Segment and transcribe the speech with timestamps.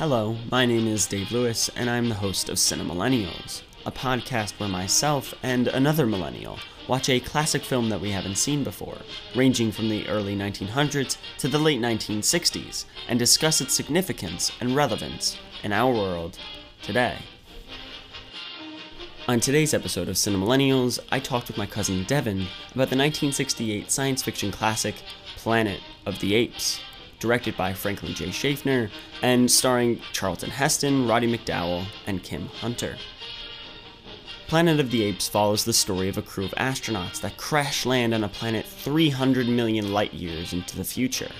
[0.00, 4.66] Hello, my name is Dave Lewis, and I'm the host of Cinemallennials, a podcast where
[4.66, 8.96] myself and another millennial watch a classic film that we haven't seen before,
[9.34, 15.36] ranging from the early 1900s to the late 1960s, and discuss its significance and relevance
[15.62, 16.38] in our world
[16.80, 17.18] today.
[19.28, 24.22] On today's episode of Cinemallennials, I talked with my cousin Devon about the 1968 science
[24.22, 24.94] fiction classic
[25.36, 26.80] Planet of the Apes,
[27.20, 28.32] directed by Franklin J.
[28.32, 28.90] Schaffner
[29.22, 32.96] and starring Charlton Heston, Roddy McDowall, and Kim Hunter.
[34.48, 38.12] Planet of the Apes follows the story of a crew of astronauts that crash land
[38.12, 41.30] on a planet 300 million light years into the future,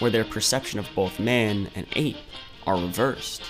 [0.00, 2.18] where their perception of both man and ape
[2.66, 3.42] are reversed.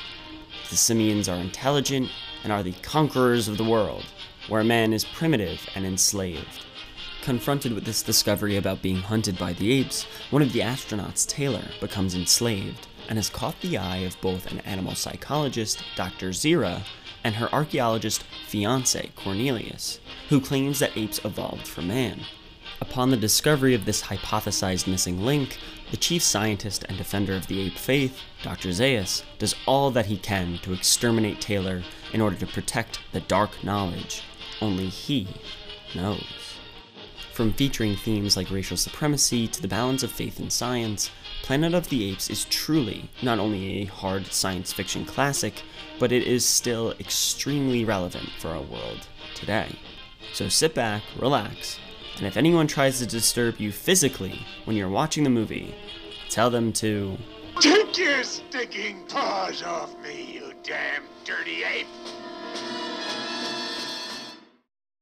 [0.70, 2.10] The simians are intelligent
[2.45, 4.05] and are the conquerors of the world,
[4.48, 6.66] where man is primitive and enslaved.
[7.28, 11.64] Confronted with this discovery about being hunted by the apes, one of the astronauts, Taylor,
[11.78, 16.30] becomes enslaved and has caught the eye of both an animal psychologist, Dr.
[16.30, 16.84] Zira,
[17.23, 22.23] and her archaeologist fiance, Cornelius, who claims that apes evolved from man.
[22.80, 25.59] Upon the discovery of this hypothesized missing link,
[25.90, 28.71] the chief scientist and defender of the ape faith, Dr.
[28.71, 31.82] Zaius, does all that he can to exterminate Taylor
[32.15, 34.23] in order to protect the dark knowledge
[34.62, 35.29] only he
[35.95, 36.37] knows.
[37.38, 41.12] From featuring themes like racial supremacy to the balance of faith and science,
[41.44, 45.62] Planet of the Apes is truly not only a hard science fiction classic,
[46.00, 49.78] but it is still extremely relevant for our world today.
[50.32, 51.78] So sit back, relax,
[52.16, 55.76] and if anyone tries to disturb you physically when you're watching the movie,
[56.30, 57.16] tell them to.
[57.60, 61.86] Take your stinking paws off me, you damn dirty ape!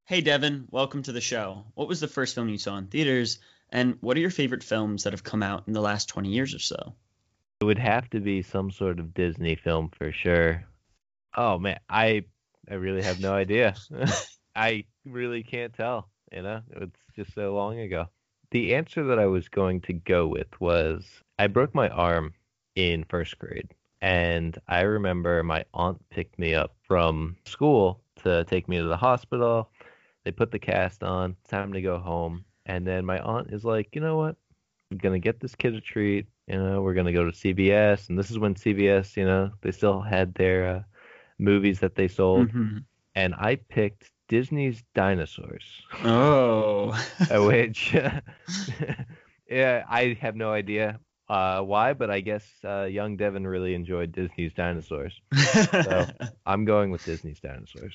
[0.09, 1.65] Hey Devon, welcome to the show.
[1.75, 3.41] What was the first film you saw in theaters,
[3.71, 6.55] and what are your favorite films that have come out in the last 20 years
[6.55, 6.95] or so?
[7.61, 10.65] It would have to be some sort of Disney film for sure.
[11.37, 12.23] Oh man, I
[12.71, 13.75] I really have no idea.
[14.55, 16.61] I really can't tell, you know?
[16.71, 18.07] It's just so long ago.
[18.53, 21.05] The answer that I was going to go with was
[21.37, 22.33] I broke my arm
[22.77, 23.75] in first grade.
[24.01, 28.97] And I remember my aunt picked me up from school to take me to the
[28.97, 29.71] hospital.
[30.27, 31.37] They put the cast on.
[31.41, 32.45] It's time to go home.
[32.67, 34.35] And then my aunt is like, you know what?
[34.91, 36.27] I'm gonna get this kid a treat.
[36.49, 39.71] You know, we're gonna go to CVS, and this is when CVS, you know, they
[39.71, 40.83] still had their uh,
[41.39, 42.49] movies that they sold.
[42.49, 42.79] Mm-hmm.
[43.15, 45.63] And I picked Disney's Dinosaurs,
[46.03, 46.91] Oh.
[47.31, 47.95] uh, which,
[49.49, 50.99] yeah, I have no idea
[51.29, 55.21] uh, why, but I guess uh, young Devon really enjoyed Disney's Dinosaurs.
[55.71, 56.09] So
[56.45, 57.95] I'm going with Disney's Dinosaurs.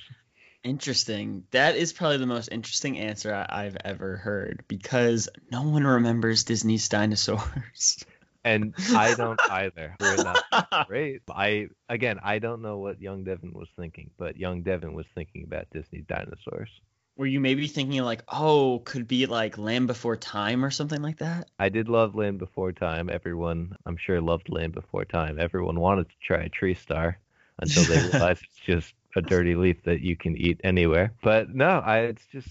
[0.64, 1.44] Interesting.
[1.52, 6.44] That is probably the most interesting answer I- I've ever heard because no one remembers
[6.44, 8.04] Disney's dinosaurs.
[8.44, 9.96] And I don't either.
[10.00, 11.22] We're not great.
[11.30, 15.44] I again, I don't know what young Devon was thinking, but young Devon was thinking
[15.44, 16.72] about Disney dinosaurs.
[17.18, 21.20] Were you maybe thinking like, oh, could be like Land Before Time or something like
[21.20, 21.50] that?
[21.60, 23.12] I did love Land Before Time.
[23.12, 25.38] Everyone, I'm sure, loved Land Before Time.
[25.40, 27.20] Everyone wanted to try a tree star
[27.60, 31.14] until they realized it's just a dirty leaf that you can eat anywhere.
[31.24, 32.48] But no, I it's just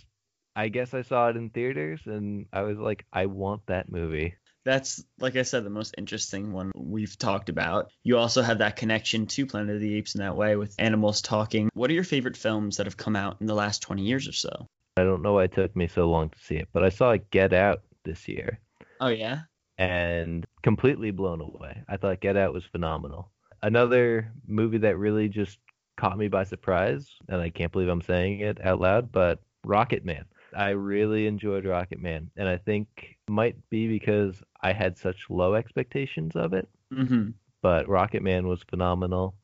[0.57, 4.35] I guess I saw it in theaters and I was like, I want that movie.
[4.65, 7.91] That's like I said, the most interesting one we've talked about.
[8.03, 11.23] You also have that connection to Planet of the Apes in that way with animals
[11.23, 11.71] talking.
[11.73, 14.33] What are your favorite films that have come out in the last 20 years or
[14.33, 14.67] so?
[14.99, 17.17] I don't know why it took me so long to see it, but I saw
[17.31, 18.59] Get Out this year
[19.01, 19.43] Oh yeah.
[19.79, 21.83] and completely blown away.
[21.89, 23.31] I thought Get Out was phenomenal.
[23.63, 25.59] Another movie that really just
[26.01, 30.25] caught me by surprise, and I can't believe I'm saying it out loud, but Rocketman.
[30.57, 36.35] I really enjoyed Rocketman, and I think might be because I had such low expectations
[36.37, 37.31] of it, Mm-hmm.
[37.63, 39.35] but Rocketman was phenomenal.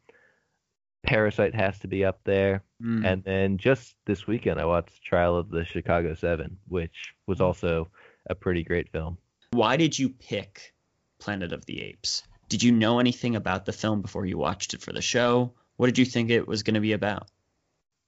[1.04, 2.62] Parasite has to be up there.
[2.82, 3.04] Mm.
[3.06, 7.88] And then just this weekend, I watched Trial of the Chicago Seven, which was also
[8.28, 9.16] a pretty great film.
[9.52, 10.74] Why did you pick
[11.20, 12.24] Planet of the Apes?
[12.48, 15.52] Did you know anything about the film before you watched it for the show?
[15.76, 17.28] What did you think it was going to be about?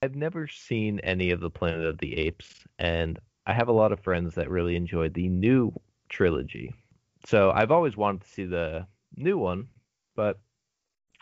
[0.03, 3.93] I've never seen any of the Planet of the Apes, and I have a lot
[3.93, 5.73] of friends that really enjoyed the new
[6.09, 6.75] trilogy.
[7.27, 8.87] So I've always wanted to see the
[9.17, 9.69] new one,
[10.15, 10.39] but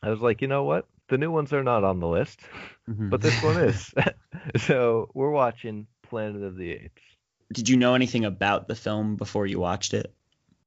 [0.02, 0.86] I was like, you know what?
[1.08, 2.40] The new ones are not on the list,
[2.88, 3.08] mm-hmm.
[3.08, 3.94] but this one is.
[4.56, 7.02] so we're watching Planet of the Apes.
[7.52, 10.12] Did you know anything about the film before you watched it?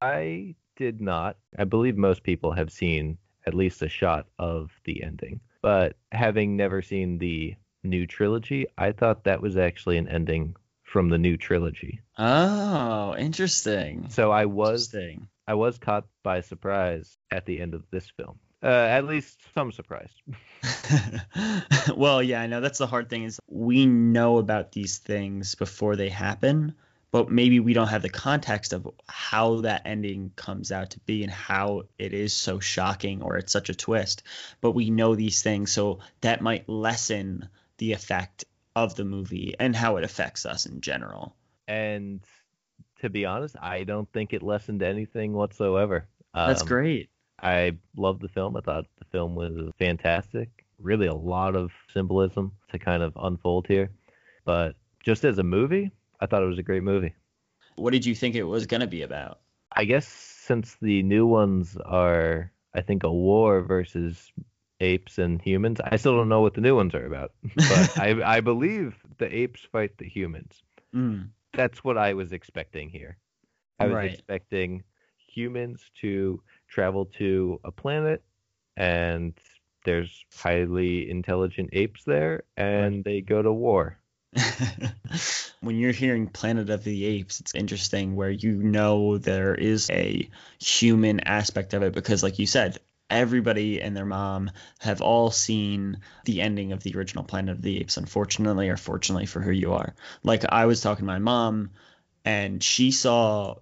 [0.02, 1.38] I did not.
[1.58, 5.42] I believe most people have seen at least a shot of the ending.
[5.62, 11.10] But having never seen the new trilogy, I thought that was actually an ending from
[11.10, 12.02] the new trilogy.
[12.18, 14.08] Oh, interesting.
[14.10, 14.96] So I was.
[15.48, 18.40] I was caught by surprise at the end of this film.
[18.62, 20.12] Uh, at least some surprise.
[21.96, 25.96] well, yeah, I know that's the hard thing is we know about these things before
[25.96, 26.76] they happen,
[27.12, 31.24] but maybe we don't have the context of how that ending comes out to be
[31.24, 34.24] and how it is so shocking or it's such a twist.
[34.62, 38.46] But we know these things, so that might lessen the effect
[38.76, 41.36] of the movie and how it affects us in general.
[41.68, 42.22] And
[43.02, 46.08] to be honest, I don't think it lessened anything whatsoever.
[46.34, 47.10] That's Um, great.
[47.42, 48.58] I loved the film.
[48.58, 50.66] I thought the film was fantastic.
[50.78, 53.90] Really, a lot of symbolism to kind of unfold here.
[54.46, 57.14] But just as a movie, I thought it was a great movie.
[57.76, 59.40] What did you think it was going to be about?
[59.72, 64.32] I guess since the new ones are, I think, a war versus
[64.80, 67.34] apes and humans, I still don't know what the new ones are about.
[67.56, 70.64] But I, I believe the apes fight the humans.
[70.96, 71.30] Mm.
[71.54, 73.18] That's what I was expecting here.
[73.80, 74.12] I was Right.
[74.14, 74.84] expecting
[75.28, 78.24] humans to travel to a planet
[78.78, 79.34] and
[79.86, 83.99] there's highly intelligent apes there and they go to war.
[85.62, 90.30] when you're hearing Planet of the Apes, it's interesting where you know there is a
[90.60, 92.78] human aspect of it because, like you said,
[93.10, 97.80] everybody and their mom have all seen the ending of the original Planet of the
[97.80, 99.96] Apes, unfortunately or fortunately for who you are.
[100.24, 101.72] Like, I was talking to my mom,
[102.24, 103.56] and she saw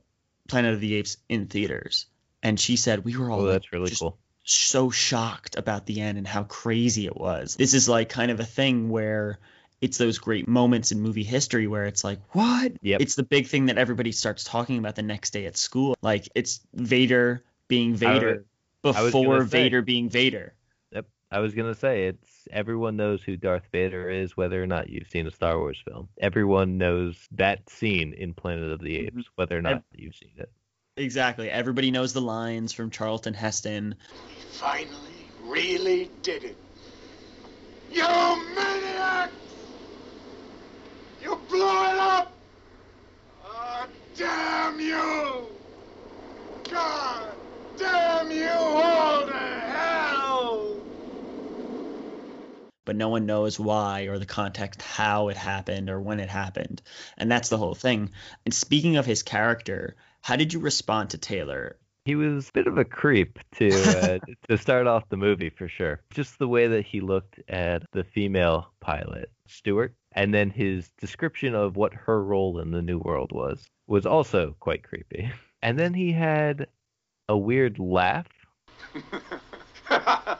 [0.49, 2.07] Planet of the Apes in theaters,
[2.43, 4.17] and she said, We were all Oh, that's really just cool.
[4.43, 7.55] so shocked about the end and how crazy it was.
[7.55, 9.39] This is like kind of a thing where
[9.81, 12.73] it's those great moments in movie history where it's like, what?
[12.81, 13.01] Yep.
[13.01, 15.95] It's the big thing that everybody starts talking about the next day at school.
[16.01, 18.45] Like it's Vader being Vader
[18.83, 20.53] I was before gonna say- Vader being Vader.
[20.91, 21.05] Yep.
[21.31, 25.09] I was gonna say it's everyone knows who Darth Vader is, whether or not you've
[25.09, 26.07] seen a Star Wars film.
[26.17, 29.07] Everyone knows that scene in Planet of the Mhm.
[29.07, 30.49] Apes, whether or not Ev- you've seen it.
[30.95, 31.51] Exactly.
[31.51, 33.93] Everybody knows the lines from Charlton Heston.
[34.27, 36.55] We finally, really did it.
[37.91, 38.03] You
[38.55, 39.33] maniacs!
[41.27, 42.39] You blew it up!
[43.43, 45.47] Oh, damn you!
[46.71, 47.27] God
[47.77, 50.77] damn you all to hell!
[52.85, 56.81] but no one knows why or the context how it happened or when it happened.
[57.17, 58.11] And that's the whole thing.
[58.45, 61.77] And speaking of his character, how did you respond to Taylor?
[62.05, 65.67] He was a bit of a creep to uh, to start off the movie for
[65.67, 65.99] sure.
[66.13, 71.53] Just the way that he looked at the female pilot, Stewart, and then his description
[71.53, 75.31] of what her role in the new world was was also quite creepy.
[75.63, 76.67] And then he had
[77.27, 78.27] a weird laugh.
[79.89, 80.37] I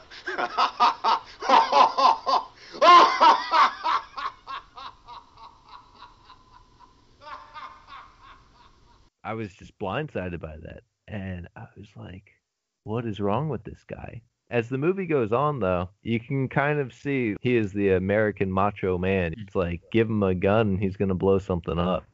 [9.34, 10.82] was just blindsided by that.
[11.08, 12.30] And I was like,
[12.84, 14.22] what is wrong with this guy?
[14.50, 18.50] As the movie goes on, though, you can kind of see he is the American
[18.50, 19.34] macho man.
[19.36, 22.04] It's like, give him a gun he's going to blow something up.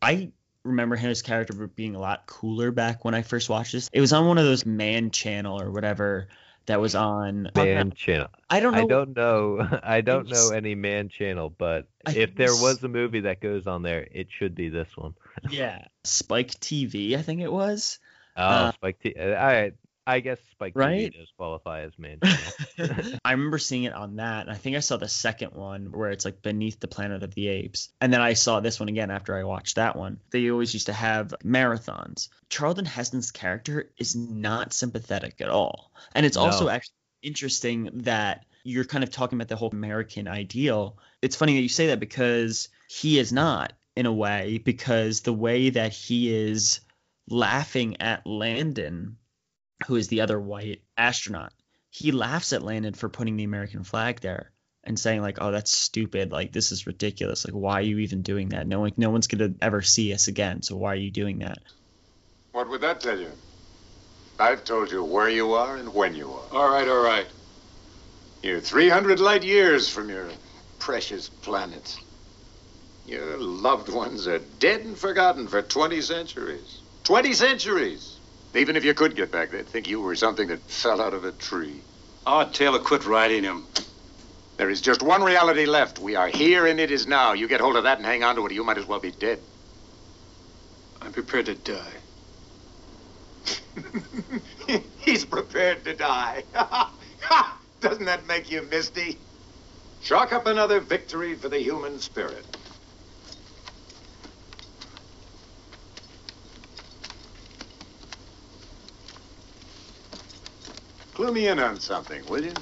[0.00, 0.32] I
[0.64, 3.90] remember his character being a lot cooler back when I first watched this.
[3.92, 6.28] It was on one of those man channel or whatever
[6.66, 8.28] that was on Man channel.
[8.48, 8.78] I don't know.
[8.82, 9.80] I don't know.
[9.82, 13.66] I don't know any man channel, but I if there was a movie that goes
[13.66, 15.14] on there, it should be this one.
[15.50, 17.98] Yeah, Spike TV, I think it was.
[18.36, 19.14] Oh, Uh, Spike T.
[19.18, 19.74] uh, All right.
[20.06, 21.12] I guess Spike Right?
[21.12, 21.92] TV does qualify as
[22.76, 23.18] channel.
[23.24, 26.10] I remember seeing it on that, and I think I saw the second one where
[26.10, 27.90] it's like Beneath the Planet of the Apes.
[28.00, 30.18] And then I saw this one again after I watched that one.
[30.30, 32.28] They always used to have marathons.
[32.48, 35.92] Charlton Heston's character is not sympathetic at all.
[36.14, 40.98] And it's also actually interesting that you're kind of talking about the whole American ideal.
[41.20, 45.32] It's funny that you say that because he is not, in a way, because the
[45.32, 46.80] way that he is
[47.28, 49.16] laughing at Landon,
[49.86, 51.52] who is the other white astronaut,
[51.90, 54.52] he laughs at Landon for putting the American flag there
[54.84, 56.32] and saying like, "Oh, that's stupid.
[56.32, 57.44] Like this is ridiculous.
[57.44, 58.66] Like why are you even doing that?
[58.66, 60.62] No one no one's going to ever see us again.
[60.62, 61.58] So why are you doing that?"
[62.52, 63.30] What would that tell you?
[64.38, 66.44] I've told you where you are and when you are.
[66.52, 67.26] All right, all right.
[68.42, 70.28] You're 300 light years from your
[70.78, 71.96] precious planet.
[73.06, 76.80] Your loved ones are dead and forgotten for 20 centuries.
[77.04, 78.11] 20 centuries!
[78.54, 81.24] Even if you could get back, they'd think you were something that fell out of
[81.24, 81.86] a tree.
[82.26, 83.68] Oh, Taylor, quit writing him.
[84.58, 85.98] There is just one reality left.
[85.98, 87.32] We are here and it is now.
[87.34, 89.00] You get hold of that and hang on to it, or you might as well
[89.00, 89.44] be dead.
[91.02, 92.04] I'm prepared to die.
[94.98, 96.44] He's prepared to die.
[97.80, 99.22] Doesn't that make you misty?
[100.00, 102.58] Chalk up another victory for the human spirit.
[111.22, 112.52] Clue me in on something, will you?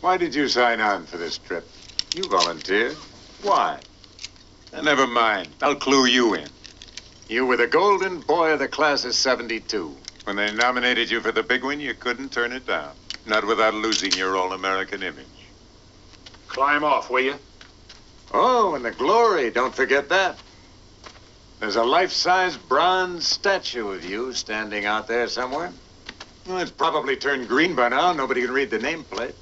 [0.00, 1.68] Why did you sign on for this trip?
[2.14, 2.94] You volunteered.
[3.42, 3.80] Why?
[4.72, 5.48] Uh, never mind.
[5.60, 6.48] I'll clue you in.
[7.28, 9.96] You were the golden boy of the class of 72.
[10.22, 12.92] When they nominated you for the big one, you couldn't turn it down.
[13.26, 15.26] Not without losing your all-American image.
[16.46, 17.34] Climb off, will you?
[18.32, 19.50] Oh, and the glory.
[19.50, 20.38] Don't forget that.
[21.58, 25.72] There's a life-size bronze statue of you standing out there somewhere.
[26.46, 28.12] Well, it's probably turned green by now.
[28.12, 29.34] Nobody can read the nameplate.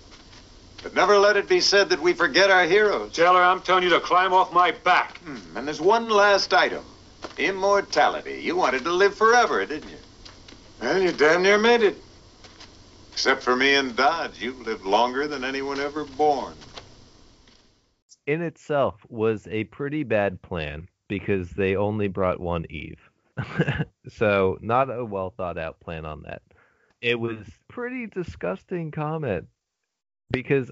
[0.82, 3.12] But never let it be said that we forget our heroes.
[3.12, 5.18] Taylor, I'm telling you to climb off my back.
[5.18, 6.84] Hmm, and there's one last item.
[7.38, 8.40] Immortality.
[8.42, 9.96] You wanted to live forever, didn't you?
[10.80, 11.96] Well, you damn near made it.
[13.12, 16.54] Except for me and Dodge, you've lived longer than anyone ever born.
[18.26, 22.98] In itself was a pretty bad plan because they only brought one Eve.
[24.08, 26.42] so not a well thought out plan on that.
[27.02, 27.22] It hmm.
[27.22, 29.46] was pretty disgusting comment
[30.30, 30.70] because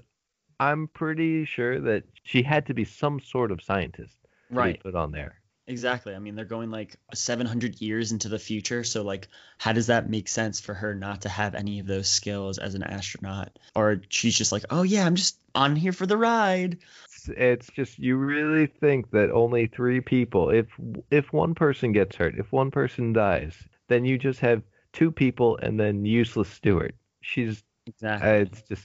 [0.59, 4.79] I'm pretty sure that she had to be some sort of scientist to be Right.
[4.79, 5.35] put on there.
[5.67, 6.15] Exactly.
[6.15, 8.83] I mean, they're going like 700 years into the future.
[8.83, 12.09] So, like, how does that make sense for her not to have any of those
[12.09, 13.57] skills as an astronaut?
[13.75, 16.79] Or she's just like, oh, yeah, I'm just on here for the ride.
[17.05, 20.67] It's, it's just you really think that only three people, if
[21.09, 23.55] if one person gets hurt, if one person dies,
[23.87, 26.95] then you just have two people and then useless Stewart.
[27.21, 28.29] She's Exactly.
[28.29, 28.83] uh, it's just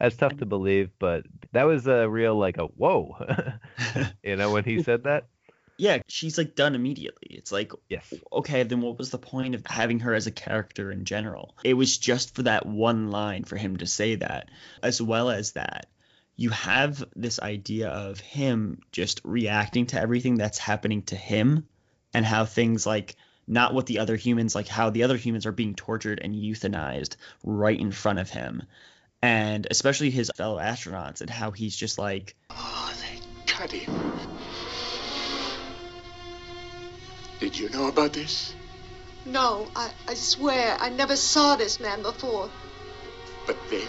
[0.00, 3.16] that's tough to believe, but that was a real like a whoa,
[4.22, 5.26] you know, when he said that.
[5.78, 7.28] yeah, she's like done immediately.
[7.30, 8.12] It's like, Yes.
[8.32, 11.56] okay, then what was the point of having her as a character in general?
[11.64, 14.50] It was just for that one line for him to say that.
[14.82, 15.86] As well as that,
[16.36, 21.66] you have this idea of him just reacting to everything that's happening to him
[22.12, 23.14] and how things like
[23.46, 27.16] not what the other humans like how the other humans are being tortured and euthanized
[27.42, 28.62] right in front of him
[29.22, 33.92] and especially his fellow astronauts and how he's just like Oh, they cut him.
[37.40, 38.54] Did you know about this?
[39.26, 42.50] No, I, I swear I never saw this man before.
[43.46, 43.88] But then.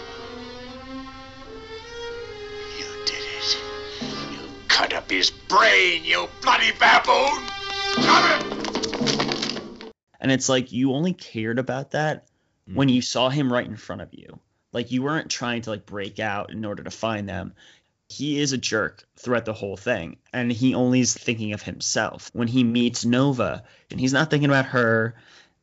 [2.78, 3.58] You did it.
[4.32, 7.42] You cut up his brain, you bloody baboon!
[7.94, 8.65] Cut him!
[10.20, 12.26] And it's like you only cared about that
[12.68, 12.74] mm.
[12.74, 14.38] when you saw him right in front of you.
[14.72, 17.54] Like you weren't trying to like break out in order to find them.
[18.08, 22.30] He is a jerk throughout the whole thing, and he only is thinking of himself.
[22.32, 25.16] When he meets Nova, and he's not thinking about her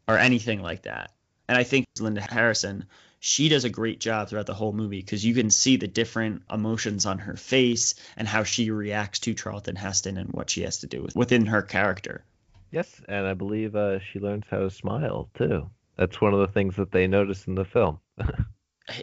[0.09, 1.11] or anything like that.
[1.47, 2.85] And I think Linda Harrison,
[3.19, 6.43] she does a great job throughout the whole movie because you can see the different
[6.51, 10.79] emotions on her face and how she reacts to Charlton Heston and what she has
[10.79, 12.25] to do with, within her character.
[12.73, 15.69] Yes, and I believe uh, she learns how to smile too.
[15.95, 17.99] That's one of the things that they notice in the film.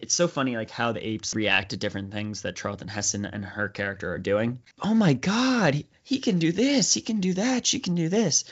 [0.03, 3.45] it's so funny like how the apes react to different things that Charlton Heston and
[3.45, 4.59] her character are doing.
[4.83, 8.09] Oh my god, he, he can do this, he can do that, she can do
[8.09, 8.43] this.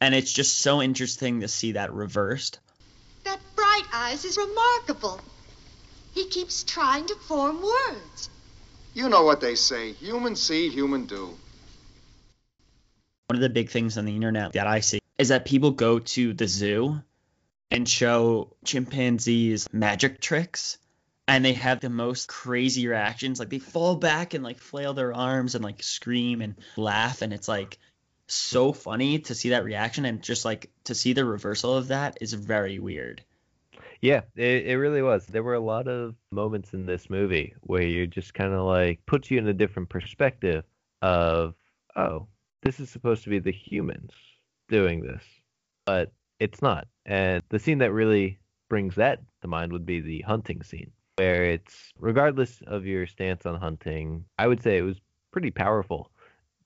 [0.00, 2.60] And it's just so interesting to see that reversed.
[3.24, 5.20] That bright eyes is remarkable.
[6.14, 8.30] He keeps trying to form words.
[8.94, 11.34] You know what they say human see, human do.
[13.28, 15.98] One of the big things on the internet that I see is that people go
[15.98, 17.02] to the zoo
[17.70, 20.78] and show chimpanzees magic tricks
[21.26, 25.12] and they have the most crazy reactions like they fall back and like flail their
[25.12, 27.78] arms and like scream and laugh and it's like
[28.28, 32.16] so funny to see that reaction and just like to see the reversal of that
[32.22, 33.22] is very weird
[34.00, 35.26] Yeah, it, it really was.
[35.26, 39.04] There were a lot of moments in this movie where you just kind of like
[39.06, 40.64] puts you in a different perspective
[41.02, 41.54] of,
[41.96, 42.28] oh,
[42.62, 44.12] this is supposed to be the humans
[44.68, 45.22] doing this,
[45.86, 46.86] but it's not.
[47.06, 48.38] And the scene that really
[48.68, 53.46] brings that to mind would be the hunting scene, where it's regardless of your stance
[53.46, 55.00] on hunting, I would say it was
[55.32, 56.10] pretty powerful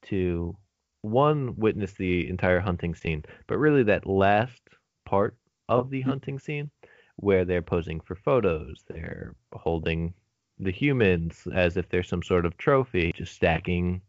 [0.02, 0.56] to
[1.02, 4.62] one witness the entire hunting scene, but really that last
[5.04, 5.36] part
[5.68, 6.10] of the mm-hmm.
[6.10, 6.70] hunting scene
[7.16, 10.14] where they're posing for photos, they're holding
[10.58, 14.00] the humans as if they're some sort of trophy, just stacking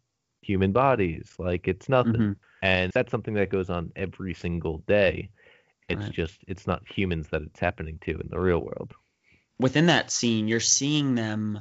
[0.44, 2.14] human bodies like it's nothing.
[2.14, 2.36] Mhm.
[2.62, 5.30] And that's something that goes on every single day.
[5.90, 6.12] It's Right.
[6.14, 8.94] just it's not humans that it's happening to in the real world.
[9.60, 11.60] within that scene you're seeing them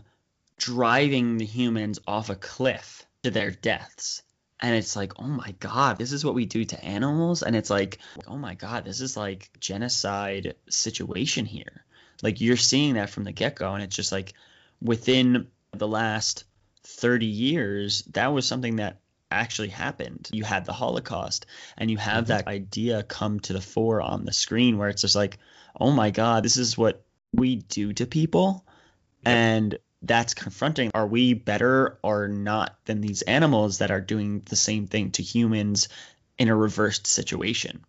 [0.59, 4.23] driving the humans off a cliff to their deaths
[4.61, 7.71] and it's like oh my god this is what we do to animals and it's
[7.71, 11.85] like oh my god this is like genocide situation here
[12.23, 14.33] like you're seeing that from the get-go and it's just like
[14.81, 16.45] within the last
[16.85, 21.47] 30 years that was something that actually happened you had the holocaust
[21.79, 22.51] and you have that mm-hmm.
[22.51, 25.39] idea come to the fore on the screen where it's just like
[25.81, 28.65] oh my god this is what we do to people.
[29.25, 30.91] And that's confronting.
[30.95, 35.23] Are we better or not than these animals that are doing the same thing to
[35.23, 35.89] humans
[36.39, 37.85] in a reversed situation?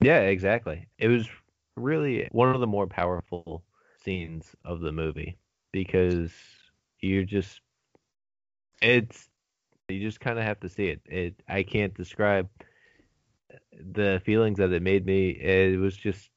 [0.00, 0.86] Yeah, exactly.
[0.98, 1.28] It was
[1.76, 3.64] really one of the more powerful
[4.04, 5.38] scenes of the movie
[5.72, 6.30] because
[7.04, 7.60] you're just
[8.80, 9.28] it's
[9.88, 11.02] you just kind of have to see it.
[11.06, 12.48] It I can't describe
[13.72, 15.30] the feelings that it made me.
[15.30, 16.30] It was just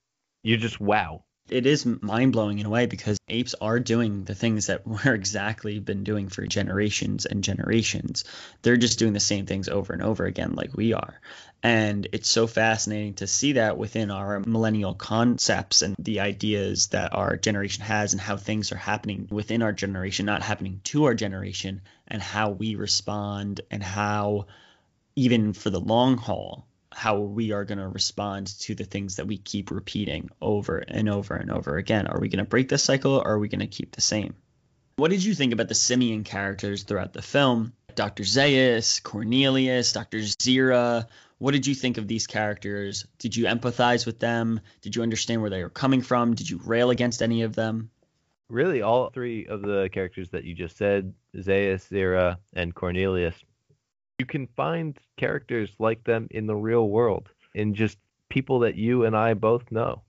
[0.44, 4.36] you just wow it is mind blowing in a way because apes are doing the
[4.36, 8.24] things that we're exactly been doing for generations and generations.
[8.62, 11.20] They're just doing the same things over and over again, like we are.
[11.64, 17.14] And it's so fascinating to see that within our millennial concepts and the ideas that
[17.14, 21.16] our generation has and how things are happening within our generation, not happening to our
[21.16, 24.46] generation, and how we respond and how,
[25.16, 29.28] even for the long haul, how we are going to respond to the things that
[29.28, 32.08] we keep repeating over and over and over again.
[32.08, 34.34] Are we going to break this cycle or are we going to keep the same?
[34.96, 37.74] What did you think about the simian characters throughout the film?
[37.94, 38.24] Dr.
[38.24, 40.18] Zaius, Cornelius, Dr.
[40.18, 41.06] Zira.
[41.38, 43.06] What did you think of these characters?
[43.20, 44.60] Did you empathize with them?
[44.82, 46.34] Did you understand where they were coming from?
[46.34, 47.92] Did you rail against any of them?
[48.50, 53.36] Really, all three of the characters that you just said, Zaius, Zira, and Cornelius,
[54.20, 57.98] you can find characters like them in the real world in just
[58.30, 60.02] people that you and I both know.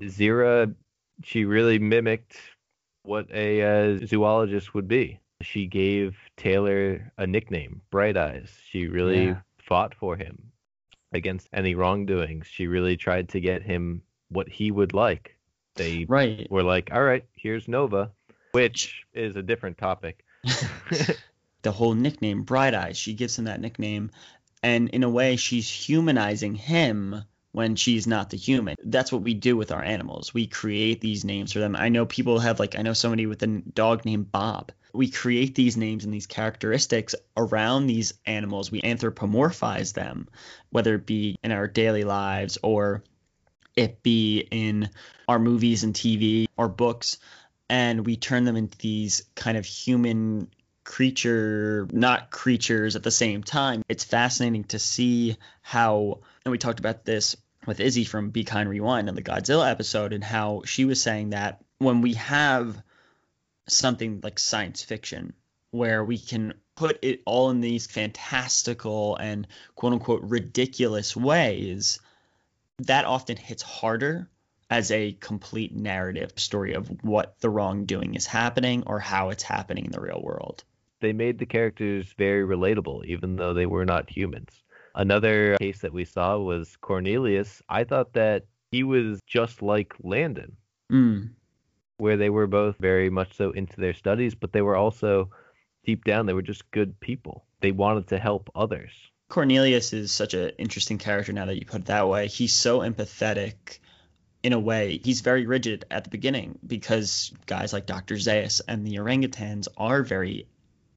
[0.00, 0.74] Zira,
[1.22, 2.36] she really mimicked
[3.02, 5.20] what a uh, zoologist would be.
[5.40, 8.50] She gave Taylor a nickname, Bright Eyes.
[8.68, 9.40] She really yeah.
[9.58, 10.38] fought for him
[11.12, 12.46] against any wrongdoings.
[12.46, 15.36] She really tried to get him what he would like.
[15.74, 16.46] They right.
[16.50, 18.10] were like, all right, here's Nova,
[18.52, 20.24] which is a different topic.
[21.62, 22.98] the whole nickname Bright Eyes.
[22.98, 24.10] She gives him that nickname,
[24.62, 28.76] and in a way, she's humanizing him when she's not the human.
[28.82, 30.32] That's what we do with our animals.
[30.32, 31.76] We create these names for them.
[31.76, 34.72] I know people have like I know somebody with a dog named Bob.
[34.94, 38.70] We create these names and these characteristics around these animals.
[38.70, 40.28] We anthropomorphize them,
[40.70, 43.02] whether it be in our daily lives or
[43.74, 44.90] it be in
[45.28, 47.18] our movies and TV or books
[47.72, 50.46] and we turn them into these kind of human
[50.84, 53.82] creature, not creatures at the same time.
[53.88, 58.68] It's fascinating to see how, and we talked about this with Izzy from Be Kind
[58.68, 62.82] Rewind in the Godzilla episode, and how she was saying that when we have
[63.68, 65.34] something like science fiction
[65.70, 72.00] where we can put it all in these fantastical and quote unquote ridiculous ways,
[72.80, 74.28] that often hits harder
[74.68, 79.84] as a complete narrative story of what the wrongdoing is happening or how it's happening
[79.84, 80.64] in the real world
[81.02, 84.62] they made the characters very relatable, even though they were not humans.
[84.94, 87.60] Another case that we saw was Cornelius.
[87.68, 90.56] I thought that he was just like Landon,
[90.90, 91.28] mm.
[91.98, 95.30] where they were both very much so into their studies, but they were also
[95.84, 97.44] deep down, they were just good people.
[97.60, 98.92] They wanted to help others.
[99.28, 102.28] Cornelius is such an interesting character now that you put it that way.
[102.28, 103.78] He's so empathetic
[104.42, 105.00] in a way.
[105.02, 108.16] He's very rigid at the beginning because guys like Dr.
[108.16, 110.46] Zaius and the orangutans are very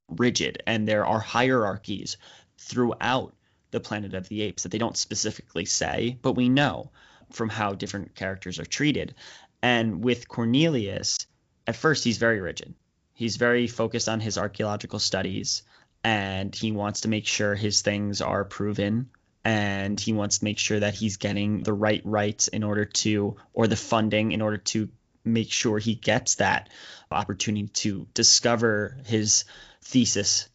[0.10, 2.18] rigid and there are hierarchies
[2.58, 3.34] throughout
[3.72, 6.92] the planet of the apes that they don't specifically say but we know
[7.32, 9.16] from how different characters are treated.
[9.62, 11.28] And with cornelius
[11.68, 12.74] at first he's very rigid.
[13.14, 15.64] He's very focused on his archaeological studies
[16.04, 19.10] and he wants to make sure his things are proven
[19.44, 23.38] and he wants to make sure that he's getting the right rights in order to
[23.54, 24.90] or the funding in order to
[25.24, 26.70] make sure he gets that
[27.12, 29.46] opportunity to discover his
[29.86, 30.50] thesis.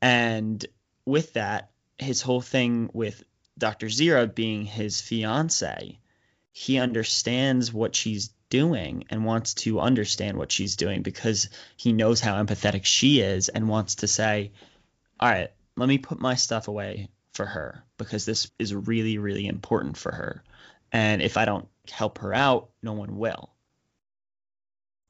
[0.00, 0.64] And
[1.04, 3.22] with that, his whole thing with
[3.58, 3.86] Dr.
[3.86, 5.98] Zira being his fiance,
[6.52, 12.20] he understands what she's doing and wants to understand what she's doing because he knows
[12.20, 14.52] how empathetic she is and wants to say,
[15.18, 19.46] All right, let me put my stuff away for her because this is really, really
[19.46, 20.44] important for her.
[20.92, 23.50] And if I don't help her out, no one will.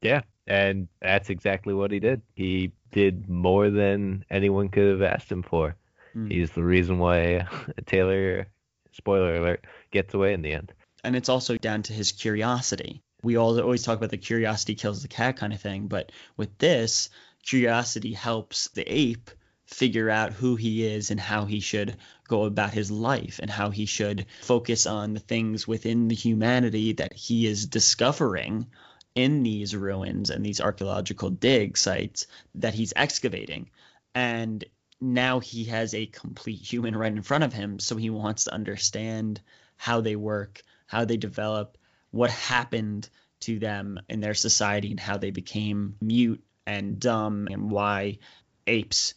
[0.00, 2.22] Yeah, and that's exactly what he did.
[2.34, 5.76] He did more than anyone could have asked him for.
[6.14, 6.30] Mm.
[6.30, 7.46] He's the reason why
[7.86, 8.46] Taylor,
[8.92, 10.72] spoiler alert, gets away in the end.
[11.02, 13.02] And it's also down to his curiosity.
[13.22, 16.56] We all always talk about the curiosity kills the cat kind of thing, but with
[16.58, 17.08] this,
[17.42, 19.30] curiosity helps the ape
[19.66, 21.96] figure out who he is and how he should
[22.28, 26.92] go about his life and how he should focus on the things within the humanity
[26.92, 28.66] that he is discovering
[29.14, 33.70] in these ruins and these archaeological dig sites that he's excavating.
[34.14, 34.64] And
[35.00, 37.78] now he has a complete human right in front of him.
[37.78, 39.40] So he wants to understand
[39.76, 41.78] how they work, how they develop,
[42.10, 43.08] what happened
[43.40, 48.18] to them in their society and how they became mute and dumb and why
[48.66, 49.14] apes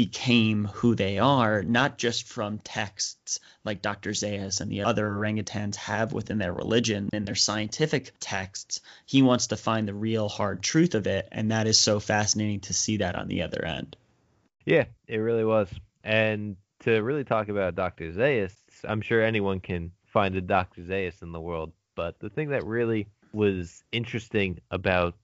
[0.00, 4.12] became who they are, not just from texts like Dr.
[4.12, 8.80] Zaius and the other orangutans have within their religion and their scientific texts.
[9.04, 12.60] He wants to find the real hard truth of it, and that is so fascinating
[12.60, 13.94] to see that on the other end.
[14.64, 15.68] Yeah, it really was.
[16.02, 18.10] And to really talk about Dr.
[18.10, 20.80] Zaius, I'm sure anyone can find a Dr.
[20.80, 25.14] Zaius in the world, but the thing that really was interesting about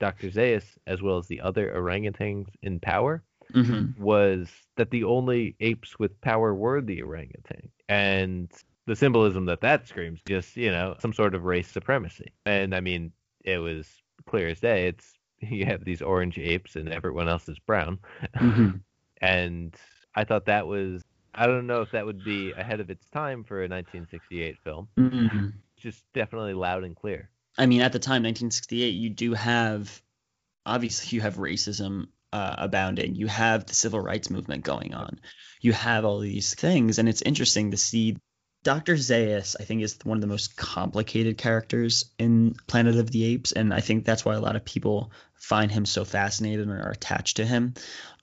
[0.00, 0.28] Dr.
[0.28, 3.22] Zaius, as well as the other orangutans in power,
[3.54, 4.02] Mm-hmm.
[4.02, 7.70] was that the only apes with power were the orangutan.
[7.88, 8.50] And
[8.86, 12.32] the symbolism that that screams just, you know, some sort of race supremacy.
[12.44, 13.12] And I mean,
[13.44, 13.88] it was
[14.26, 14.88] clear as day.
[14.88, 17.98] It's you have these orange apes and everyone else is brown.
[18.36, 18.76] Mm-hmm.
[19.20, 19.74] and
[20.14, 21.02] I thought that was
[21.34, 24.88] I don't know if that would be ahead of its time for a 1968 film.
[24.96, 25.48] Mm-hmm.
[25.76, 27.28] Just definitely loud and clear.
[27.58, 30.00] I mean, at the time, 1968, you do have
[30.64, 33.14] obviously you have racism uh, abounding.
[33.14, 35.20] You have the civil rights movement going on.
[35.60, 38.16] You have all these things, and it's interesting to see.
[38.64, 38.96] Dr.
[38.96, 43.52] Zaius, I think, is one of the most complicated characters in Planet of the Apes,
[43.52, 46.90] and I think that's why a lot of people find him so fascinated and are
[46.90, 47.74] attached to him.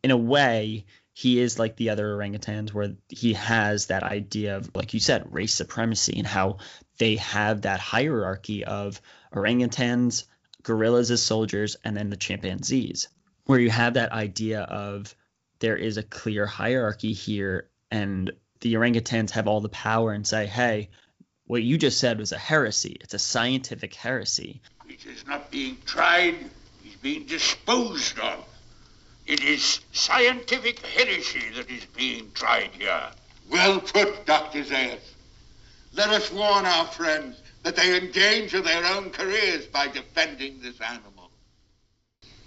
[0.04, 4.76] In a way, he is like the other orangutans, where he has that idea of,
[4.76, 6.58] like you said, race supremacy and how
[6.98, 9.00] they have that hierarchy of
[9.34, 10.26] orangutans,
[10.64, 13.08] gorillas as soldiers, and then the chimpanzees
[13.52, 15.14] where you have that idea of
[15.60, 20.46] there is a clear hierarchy here and the orangutans have all the power and say,
[20.46, 20.90] hey,
[21.48, 22.96] what you just said was a heresy.
[23.02, 24.62] It's a scientific heresy.
[24.88, 26.36] It is not being tried,
[26.86, 28.46] it's being disposed of.
[29.28, 33.12] It is scientific heresy that is being tried here.
[33.50, 34.64] Well put, Dr.
[34.64, 35.02] Zaius.
[35.92, 41.11] Let us warn our friends that they endanger their own careers by defending this animal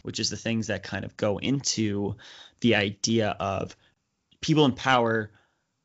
[0.05, 2.17] which is the things that kind of go into
[2.61, 3.77] the idea of
[4.41, 5.31] people in power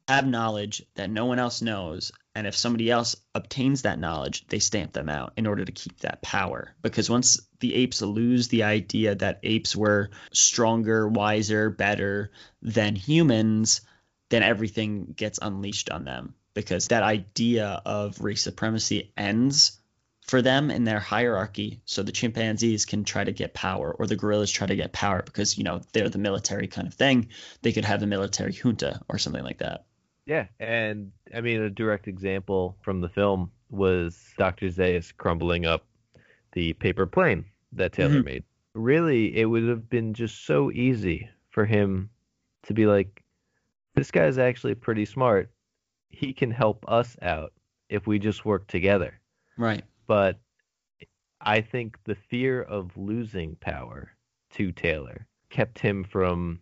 [0.07, 4.59] have knowledge that no one else knows and if somebody else obtains that knowledge they
[4.59, 6.73] stamp them out in order to keep that power.
[6.81, 13.81] Because once the apes lose the idea that apes were stronger wiser better than humans
[14.29, 16.35] then everything gets unleashed on them.
[16.53, 19.78] Because that idea of race supremacy ends
[20.29, 24.15] for them in their hierarchy so the chimpanzees can try to get power or the
[24.15, 27.29] gorillas try to get power because you know they're the military kind of thing.
[27.63, 29.85] They could have the military junta or something like that.
[30.27, 35.87] Yeah and i mean a direct example from the film was dr zaius crumbling up
[36.53, 38.25] the paper plane that taylor mm-hmm.
[38.25, 38.43] made.
[38.75, 42.11] Really it would have been just so easy for him
[42.63, 43.23] to be like
[43.95, 45.49] this guy's actually pretty smart.
[46.09, 47.51] He can help us out
[47.89, 49.19] if we just work together.
[49.57, 50.39] Right but
[51.39, 54.11] I think the fear of losing power
[54.55, 56.61] to Taylor kept him from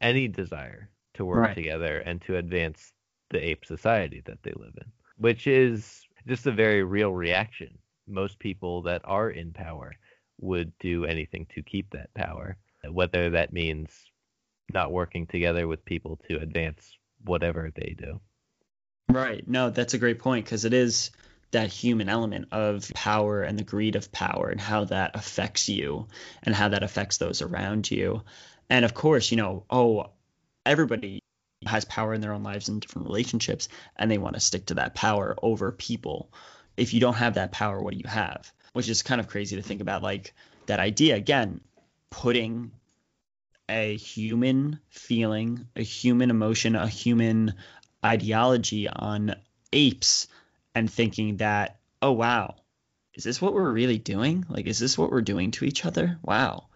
[0.00, 1.54] any desire to work right.
[1.54, 2.90] together and to advance
[3.28, 7.78] the ape society that they live in, which is just a very real reaction.
[8.08, 9.92] Most people that are in power
[10.40, 12.56] would do anything to keep that power,
[12.90, 13.92] whether that means
[14.72, 18.20] not working together with people to advance whatever they do.
[19.10, 19.46] Right.
[19.46, 21.10] No, that's a great point because it is
[21.52, 26.06] that human element of power and the greed of power and how that affects you
[26.42, 28.22] and how that affects those around you.
[28.68, 30.10] And of course, you know, oh,
[30.64, 31.20] everybody
[31.66, 34.74] has power in their own lives in different relationships and they want to stick to
[34.74, 36.32] that power over people.
[36.76, 38.50] If you don't have that power, what do you have?
[38.72, 40.32] Which is kind of crazy to think about like
[40.66, 41.60] that idea again,
[42.10, 42.70] putting
[43.68, 47.54] a human feeling, a human emotion, a human
[48.04, 49.34] ideology on
[49.72, 50.28] apes
[50.74, 52.56] and thinking that, oh, wow,
[53.14, 54.44] is this what we're really doing?
[54.48, 56.18] Like, is this what we're doing to each other?
[56.22, 56.66] Wow.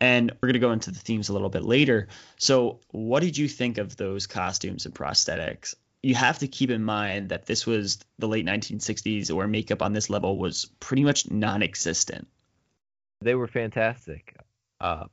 [0.00, 2.08] And we're going to go into the themes a little bit later.
[2.36, 5.74] So, what did you think of those costumes and prosthetics?
[6.02, 9.92] You have to keep in mind that this was the late 1960s where makeup on
[9.92, 12.28] this level was pretty much non existent.
[13.22, 14.36] They were fantastic.
[14.80, 15.04] Uh,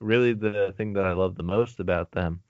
[0.00, 2.40] really, the thing that I loved the most about them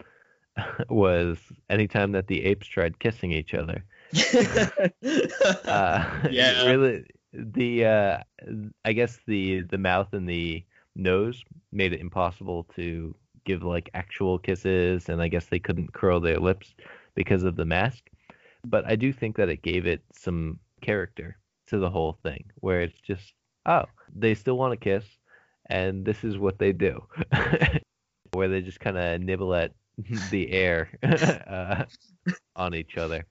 [0.88, 3.85] was anytime that the apes tried kissing each other
[5.64, 6.66] uh, yeah.
[6.66, 8.18] Really, the uh,
[8.84, 10.64] I guess the the mouth and the
[10.96, 16.20] nose made it impossible to give like actual kisses, and I guess they couldn't curl
[16.20, 16.74] their lips
[17.14, 18.04] because of the mask.
[18.64, 22.82] But I do think that it gave it some character to the whole thing, where
[22.82, 23.32] it's just
[23.66, 25.04] oh, they still want to kiss,
[25.66, 27.02] and this is what they do,
[28.32, 29.72] where they just kind of nibble at
[30.30, 31.84] the air uh,
[32.56, 33.24] on each other.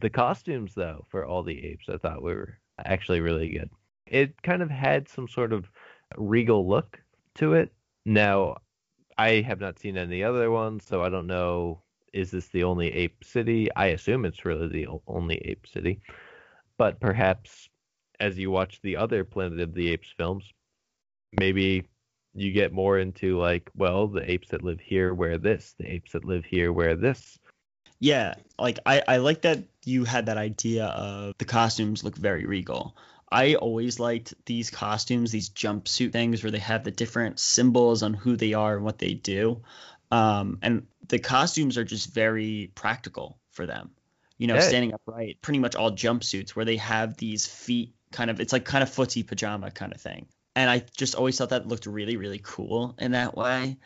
[0.00, 3.70] The costumes, though, for all the apes, I thought were actually really good.
[4.06, 5.70] it kind of had some sort of
[6.16, 7.00] regal look
[7.36, 7.72] to it.
[8.04, 8.56] Now,
[9.18, 11.82] I have not seen any other ones, so I don't know.
[12.12, 13.68] Is this the only ape city?
[13.74, 16.02] I assume it's really the only ape city.
[16.76, 17.68] But perhaps
[18.20, 20.44] as you watch the other Planet of the Apes films,
[21.38, 21.84] maybe
[22.34, 26.12] you get more into like, well, the apes that live here wear this, the apes
[26.12, 27.38] that live here wear this.
[28.02, 32.46] Yeah, like I, I like that you had that idea of the costumes look very
[32.46, 32.96] regal.
[33.30, 38.12] I always liked these costumes, these jumpsuit things where they have the different symbols on
[38.12, 39.62] who they are and what they do.
[40.10, 43.90] Um, and the costumes are just very practical for them.
[44.36, 48.40] You know, standing upright, pretty much all jumpsuits where they have these feet kind of,
[48.40, 50.26] it's like kind of footy pajama kind of thing.
[50.56, 53.76] And I just always thought that looked really, really cool in that way.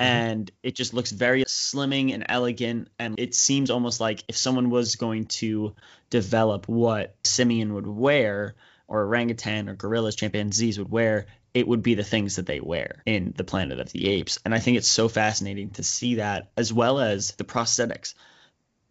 [0.00, 0.12] Mm-hmm.
[0.12, 2.88] And it just looks very slimming and elegant.
[2.98, 5.74] And it seems almost like if someone was going to
[6.10, 8.54] develop what Simian would wear,
[8.86, 13.02] or orangutan or gorillas, chimpanzees would wear, it would be the things that they wear
[13.06, 14.38] in the Planet of the Apes.
[14.44, 18.14] And I think it's so fascinating to see that, as well as the prosthetics.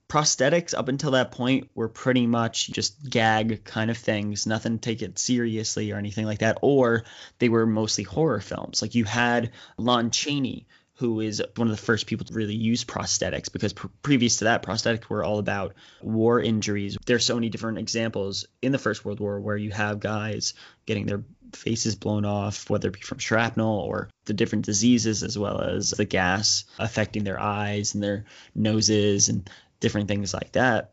[0.10, 5.02] Prosthetics up until that point were pretty much just gag kind of things, nothing take
[5.02, 7.04] it seriously or anything like that, or
[7.40, 8.82] they were mostly horror films.
[8.82, 10.66] Like you had Lon Chaney,
[10.98, 14.46] who is one of the first people to really use prosthetics because pr- previous to
[14.46, 16.98] that prosthetics were all about war injuries.
[17.06, 20.54] There's so many different examples in the first world war where you have guys
[20.86, 21.24] getting their
[21.56, 25.92] faces blown off whether it be from shrapnel or the different diseases as well as
[25.92, 28.26] the gas affecting their eyes and their
[28.56, 29.48] noses and
[29.80, 30.93] different things like that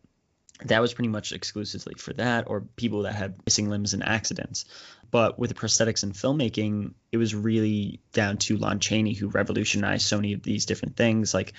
[0.67, 4.65] that was pretty much exclusively for that or people that had missing limbs in accidents.
[5.11, 10.07] But with the prosthetics and filmmaking, it was really down to Lon Chaney who revolutionized
[10.07, 11.53] so many of these different things, like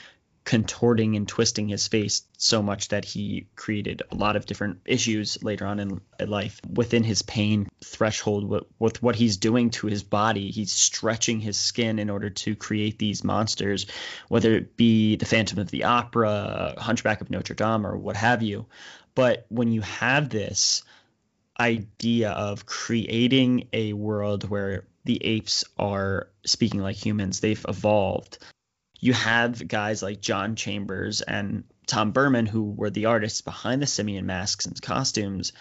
[0.44, 5.44] contorting and twisting his face so much that he created a lot of different issues
[5.44, 10.02] later on in life within his pain threshold with, with, what he's doing to his
[10.04, 13.86] body he's stretching his skin in order to create these monsters
[14.30, 18.42] whether it be the phantom of the opera hunchback of notre dame or what have
[18.42, 18.66] you
[19.14, 20.84] but when you have this
[21.60, 28.40] idea of creating a world where the apes are speaking like humans, they've evolved.
[29.02, 33.88] You have guys like John Chambers and Tom Burman, who were the artists behind the
[33.88, 35.54] simian masks and costumes,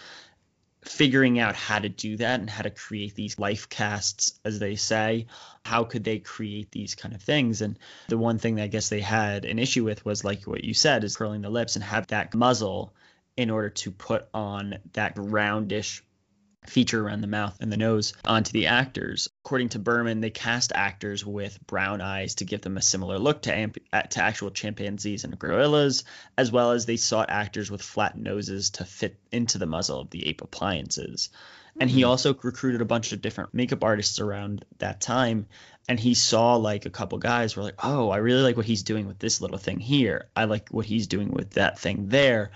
[0.85, 4.75] figuring out how to do that and how to create these life casts, as they
[4.75, 5.25] say.
[5.65, 7.61] How could they create these kind of things?
[7.61, 7.77] And
[8.07, 10.75] the one thing that I guess they had an issue with was like what you
[10.75, 12.93] said is curling the lips and have that muzzle
[13.35, 16.03] in order to put on that roundish
[16.65, 19.27] feature around the mouth and the nose onto the actors.
[19.43, 23.43] According to Burman, they cast actors with brown eyes to give them a similar look
[23.43, 26.03] to, amp- to actual chimpanzees and gorillas,
[26.37, 30.09] as well as they sought actors with flat noses to fit into the muzzle of
[30.11, 31.29] the ape appliances.
[31.79, 32.09] And he hmm.
[32.09, 35.47] also recruited a bunch of different makeup artists around that time.
[35.87, 38.83] And he saw like a couple guys were like, oh, I really like what he's
[38.83, 40.27] doing with this little thing here.
[40.35, 42.51] I like what he's doing with that thing there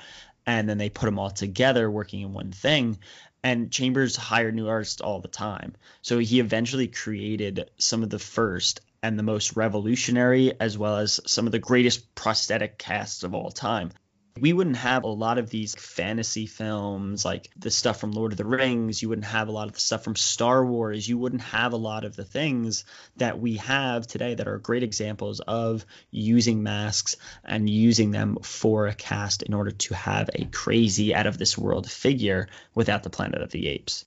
[0.46, 3.00] and then they put them all together working in one thing
[3.46, 5.76] and chambers hired new artists all the time.
[6.02, 11.20] So he eventually created some of the first and the most revolutionary as well as
[11.28, 13.92] some of the greatest prosthetic casts of all time
[14.40, 18.38] we wouldn't have a lot of these fantasy films like the stuff from Lord of
[18.38, 19.02] the Rings.
[19.02, 21.08] You wouldn't have a lot of the stuff from Star Wars.
[21.08, 22.84] You wouldn't have a lot of the things
[23.16, 28.88] that we have today that are great examples of using masks and using them for
[28.88, 33.10] a cast in order to have a crazy out of this world figure without the
[33.10, 34.06] Planet of the Apes.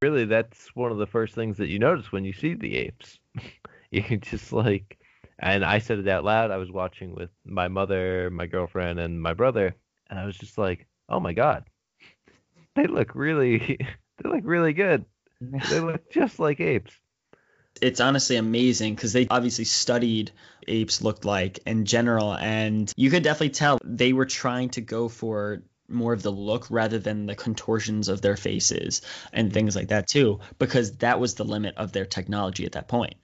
[0.00, 3.18] Really, that's one of the first things that you notice when you see the apes.
[3.90, 4.99] you just like
[5.40, 6.50] and I said it out loud.
[6.50, 9.74] I was watching with my mother, my girlfriend, and my brother,
[10.08, 11.64] and I was just like, "Oh my god,
[12.76, 13.78] they look really,
[14.22, 15.04] they look really good.
[15.40, 16.92] They look just like apes."
[17.80, 20.32] It's honestly amazing because they obviously studied
[20.68, 25.08] apes looked like in general, and you could definitely tell they were trying to go
[25.08, 29.88] for more of the look rather than the contortions of their faces and things like
[29.88, 33.14] that too because that was the limit of their technology at that point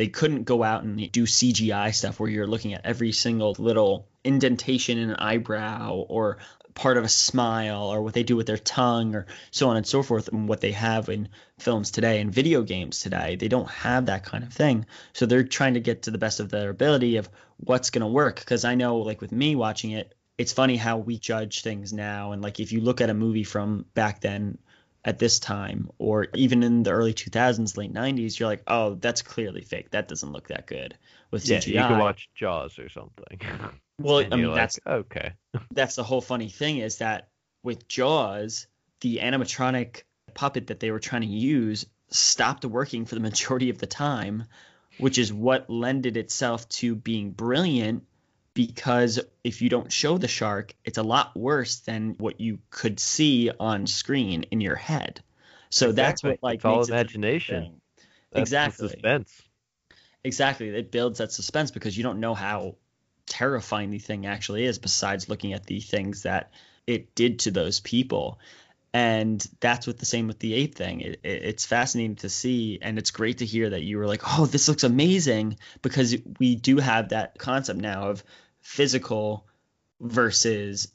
[0.00, 4.08] they couldn't go out and do CGI stuff where you're looking at every single little
[4.24, 6.38] indentation in an eyebrow or
[6.72, 9.86] part of a smile or what they do with their tongue or so on and
[9.86, 13.36] so forth and what they have in films today and video games today.
[13.36, 14.86] They don't have that kind of thing.
[15.12, 18.06] So they're trying to get to the best of their ability of what's going to
[18.06, 18.40] work.
[18.40, 22.32] Because i know like with me watching it it's funny how we judge things now.
[22.32, 24.56] And like if you look at a movie from back then
[25.04, 29.22] at this time or even in the early 2000s late 90s you're like oh that's
[29.22, 29.90] clearly fake.
[29.90, 30.96] That doesn't look that good
[31.30, 31.66] with yeah, CGI.
[31.66, 33.40] you can watch jaws or something.
[34.02, 35.32] Well i mean that's like, okay.
[35.72, 37.28] that's the whole funny thing is that
[37.62, 38.66] with jaws
[39.02, 43.78] the animatronic puppet that they were trying to use stopped working for the majority of
[43.78, 44.44] the time,
[44.98, 48.04] which is what lended itself to being brilliant
[48.54, 52.98] because if you don't show the shark, it's a lot worse than what you could
[52.98, 55.22] see on screen in your head.
[55.70, 57.80] So that's what like It's all makes it the imagination.
[58.32, 58.88] Exactly.
[58.88, 59.42] suspense.
[60.22, 60.68] Exactly.
[60.68, 62.76] It builds that suspense because you don't know how
[63.26, 66.52] terrifying the thing actually is, besides looking at the things that
[66.86, 68.38] it did to those people.
[68.92, 71.00] And that's with the same with the ape thing.
[71.00, 74.22] It, it, it's fascinating to see, and it's great to hear that you were like,
[74.26, 78.24] "Oh, this looks amazing," because we do have that concept now of
[78.62, 79.46] physical
[80.00, 80.88] versus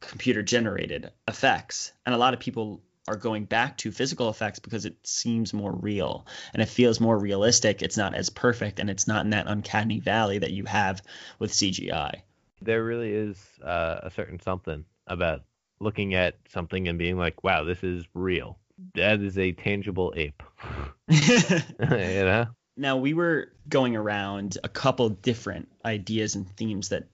[0.00, 4.84] computer generated effects, and a lot of people are going back to physical effects because
[4.84, 7.82] it seems more real and it feels more realistic.
[7.82, 11.02] It's not as perfect and it's not in that uncanny valley that you have
[11.40, 12.20] with CGI.
[12.62, 15.42] There really is uh, a certain something about
[15.80, 18.58] looking at something and being like, "Wow, this is real.
[18.94, 20.42] That is a tangible ape."
[21.08, 22.46] you know?
[22.76, 27.08] now we were going around a couple different ideas and themes that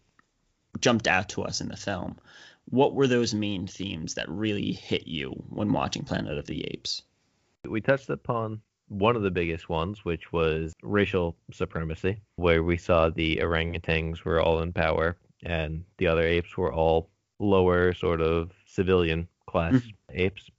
[0.80, 2.16] jumped out to us in the film.
[2.68, 7.02] What were those main themes that really hit you when watching Planet of the Apes?
[7.64, 13.10] We touched upon one of the biggest ones, which was racial supremacy, where we saw
[13.10, 18.52] the orangutans were all in power and the other apes were all lower, sort of
[18.66, 19.94] civilian class Mhm.
[20.10, 20.50] apes.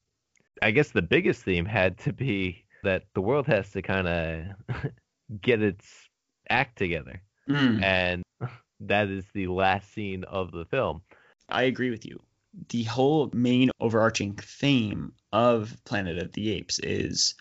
[0.61, 4.45] I guess the biggest theme had to be that the world has to kind of
[5.41, 6.09] get its
[6.49, 7.21] act together.
[7.47, 8.23] And
[8.81, 11.01] that is the last scene of the film.
[11.49, 12.21] I agree with you.
[12.69, 17.35] The whole main overarching theme of Planet of the Apes is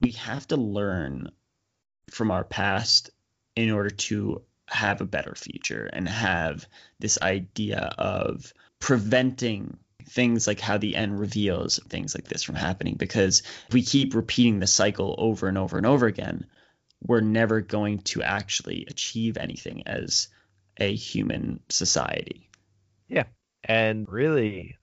[0.00, 1.30] we have to learn
[2.10, 3.10] from our past
[3.56, 6.66] in order to have a better future and have
[6.98, 12.94] this idea of preventing things like how the end reveals things like this from happening.
[12.96, 16.46] Because if we keep repeating the cycle over and over and over again
[17.02, 20.28] we're never going to actually achieve anything as
[20.78, 22.50] a human society.
[23.08, 23.24] Yeah.
[23.64, 24.76] And really,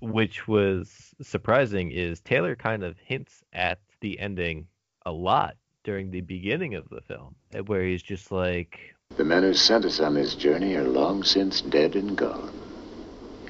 [0.00, 0.90] which was
[1.22, 4.66] surprising, is Taylor kind of hints at the ending
[5.04, 9.42] a lot during the beginning of the film, eh, where he's just like, The men
[9.42, 12.52] who sent us on this journey are long since dead and gone.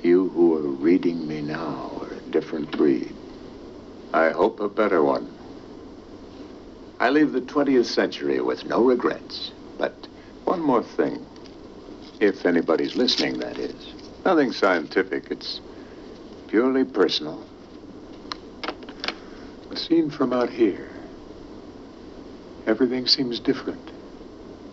[0.02, 3.14] You who are reading me now are a different breed.
[4.12, 5.32] I hope a better one.
[6.98, 9.50] I leave the 20th century with no regrets.
[9.78, 9.94] But
[10.44, 11.24] one more thing.
[12.20, 13.74] If anybody's listening, that is.
[14.24, 15.28] Nothing scientific.
[15.30, 15.60] It's
[16.48, 17.44] purely personal.
[19.70, 20.91] A scene from out here.
[22.66, 23.90] Everything seems different.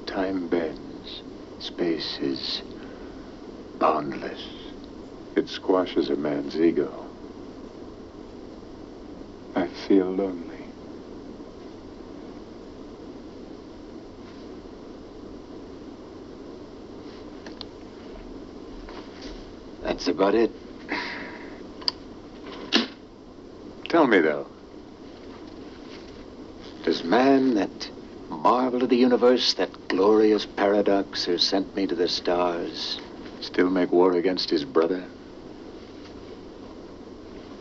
[0.06, 1.22] Time bends.
[1.60, 2.62] Space is
[3.80, 4.44] boundless.
[5.36, 7.06] It squashes a man's ego.
[9.56, 10.58] I feel lonely.
[19.82, 20.52] That's about it.
[23.90, 24.48] Tell me, though.
[26.90, 27.92] Does man, that
[28.30, 33.00] marvel of the universe, that glorious paradox who sent me to the stars,
[33.40, 35.06] still make war against his brother?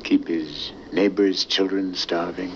[0.02, 2.54] Keep his neighbor's children starving?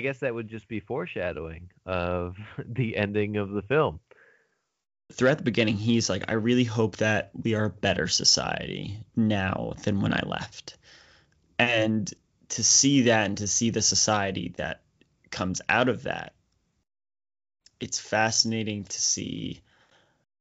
[0.00, 2.34] I guess that would just be foreshadowing of
[2.64, 4.00] the ending of the film.
[5.12, 9.74] throughout the beginning, he's like, I really hope that we are a better society now
[9.84, 10.78] than when I left.
[11.58, 12.10] And
[12.48, 14.80] to see that and to see the society that
[15.30, 16.32] comes out of that,
[17.78, 19.60] it's fascinating to see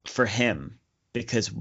[0.05, 0.79] for him
[1.11, 1.51] because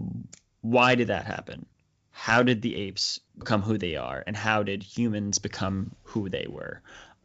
[0.61, 1.67] why did that happen?
[2.13, 4.23] How did the apes become who they are?
[4.25, 6.81] And how did humans become who they were?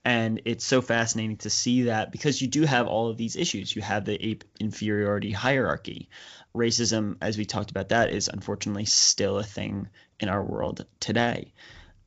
[0.06, 3.74] And it's so fascinating to see that because you do have all of these issues.
[3.74, 6.10] You have the ape inferiority hierarchy.
[6.54, 9.88] Racism, as we talked about, that is unfortunately still a thing
[10.20, 11.54] in our world today.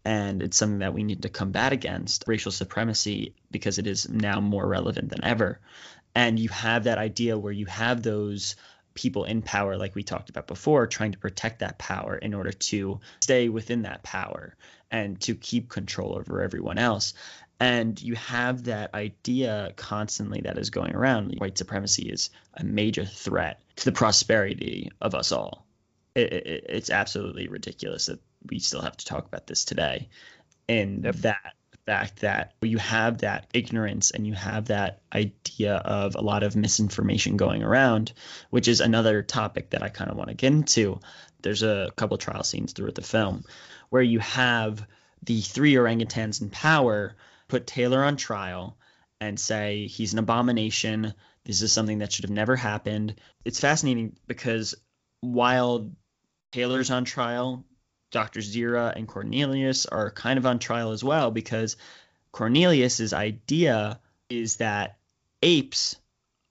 [0.05, 4.41] And it's something that we need to combat against racial supremacy because it is now
[4.41, 5.59] more relevant than ever.
[6.15, 8.57] And you have that idea where you have those
[8.95, 12.53] people in power, like we talked about before, trying to protect that power in order
[12.53, 14.55] to stay within that power
[14.91, 17.15] and to keep control over everyone else
[17.61, 23.05] and you have that idea constantly that is going around white supremacy is a major
[23.05, 25.67] threat to the prosperity of us all
[26.15, 30.09] it, it, it's absolutely ridiculous that we still have to talk about this today
[30.69, 31.17] And Yep.
[31.17, 31.55] that
[31.87, 36.57] fact that you have that ignorance and you have that idea of a lot of
[36.57, 38.13] misinformation going around,
[38.51, 41.01] which is another topic that I kind of want to get into.
[41.43, 43.45] There's a couple trial scenes throughout the film
[43.91, 44.85] where you have
[45.23, 47.17] the three orangutans in power
[47.49, 48.77] put Taylor on trial
[49.21, 51.15] and say he's an abomination.
[51.45, 53.15] This is something that should have never happened.
[53.45, 54.75] It's fascinating because
[55.21, 55.91] while
[56.53, 57.65] Taylor's on trial,
[58.11, 58.41] Dr.
[58.41, 61.77] Zira and Cornelius are kind of on trial as well because
[62.33, 64.99] Cornelius's idea is that
[65.43, 65.97] apes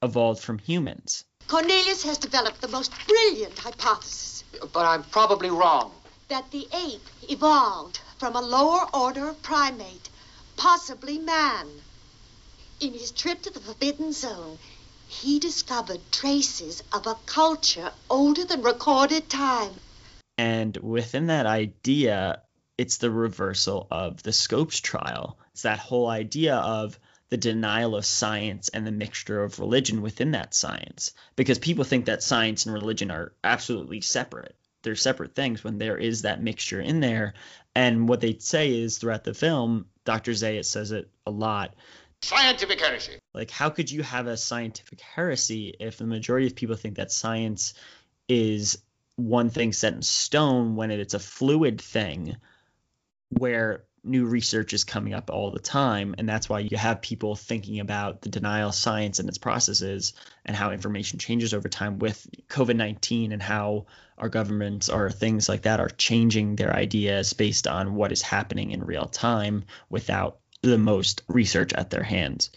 [0.01, 1.25] evolved from humans.
[1.47, 4.43] Cornelius has developed the most brilliant hypothesis
[4.73, 5.91] But I'm probably wrong.
[6.27, 10.09] that the ape evolved from a lower order of primate,
[10.57, 11.67] possibly man.
[12.79, 14.57] In his trip to the Forbidden Zone,
[15.07, 19.71] he discovered traces of a culture older than recorded time.
[20.37, 22.41] And within that idea,
[22.77, 25.37] it's the reversal of the Scopes trial.
[25.53, 26.99] It's that whole idea of
[27.29, 31.11] the denial of science and the mixture of religion within that science.
[31.35, 34.55] Because people think that science and religion are absolutely separate.
[34.83, 37.33] They're separate things when there is that mixture in there.
[37.73, 40.31] And what they say is throughout the film, Dr.
[40.31, 41.75] Zaius says it a lot.
[42.21, 43.19] Scientific heresy.
[43.33, 47.11] Like, how could you have a scientific heresy if the majority of people think that
[47.11, 47.73] science
[48.27, 48.77] is
[49.15, 52.37] one thing set in stone when it's a fluid thing
[53.29, 57.35] where new research is coming up all the time and that's why you have people
[57.35, 60.13] thinking about the denial of science and its processes
[60.45, 63.85] and how information changes over time with covid-19 and how
[64.17, 68.71] our governments or things like that are changing their ideas based on what is happening
[68.71, 72.49] in real time without the most research at their hands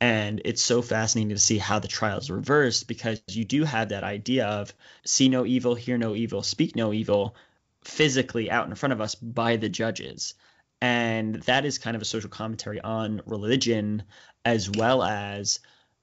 [0.00, 4.04] and it's so fascinating to see how the trials reversed because you do have that
[4.04, 7.34] idea of see no evil, hear no evil, speak no evil
[7.82, 10.34] physically out in front of us by the judges.
[10.82, 14.02] And that is kind of a social commentary on religion
[14.44, 15.60] as well as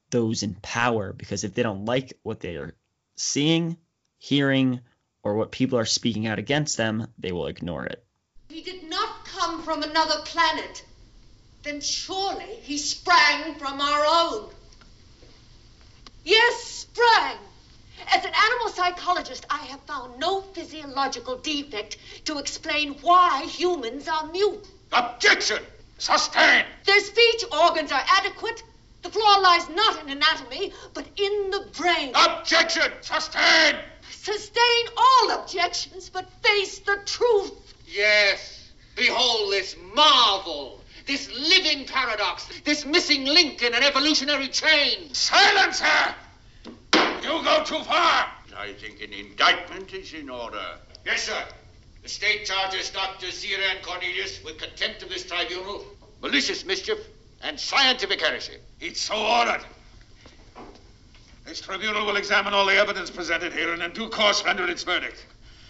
[0.09, 2.73] those in power because if they don't like what they are
[3.15, 3.77] seeing,
[4.17, 4.81] hearing,
[5.23, 8.05] or what people are speaking out against them, they will ignore it.
[8.49, 10.83] He did not come from another planet.
[11.63, 14.49] Then surely he sprang from our own.
[16.25, 17.37] Yes, sprang.
[18.11, 24.27] As an animal psychologist, I have found no physiological defect to explain why humans are
[24.27, 24.67] mute.
[24.91, 25.59] Objection!
[25.97, 26.65] Sustain!
[26.85, 28.61] Their speech organs are adequate.
[29.03, 32.11] The flaw lies not in anatomy, but in the brain.
[32.13, 32.91] Objection!
[33.01, 33.77] Sustain!
[34.21, 37.73] Sustain all objections, but face the truth.
[37.87, 38.71] Yes.
[38.95, 45.13] Behold this marvel, this living paradox, this missing link in an evolutionary chain.
[45.13, 46.15] Silence her!
[47.21, 48.27] You go too far!
[48.55, 50.63] I think an indictment is in order.
[51.05, 51.43] Yes, sir.
[52.03, 53.27] The state charges Dr.
[53.27, 55.85] Zira and Cornelius with contempt of this tribunal,
[56.21, 56.99] malicious mischief,
[57.41, 58.57] and scientific heresy.
[58.79, 59.65] It's so ordered.
[61.45, 64.83] This tribunal will examine all the evidence presented here and in due course render its
[64.83, 65.25] verdict.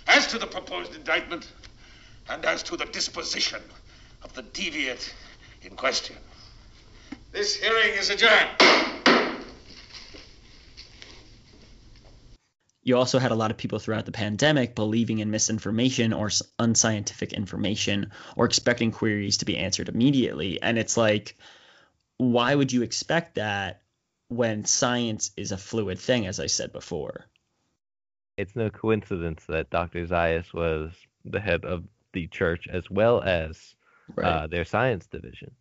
[0.07, 1.47] As to the proposed indictment,
[2.30, 3.61] and as to the disposition
[4.24, 5.13] of the deviate
[5.61, 6.15] in question.
[7.32, 8.49] This hearing is adjourned.
[12.84, 17.34] you also had a lot of people throughout the pandemic believing in misinformation or unscientific
[17.34, 20.61] information or expecting queries to be answered immediately.
[20.61, 21.38] And it's like,
[22.17, 23.82] why would you expect that
[24.30, 27.26] when science is a fluid thing, as I said before?
[28.38, 30.05] It's no coincidence that Dr.
[30.07, 30.93] Zaius was
[31.24, 33.76] the head of the church as well as
[34.21, 35.51] uh, their science division.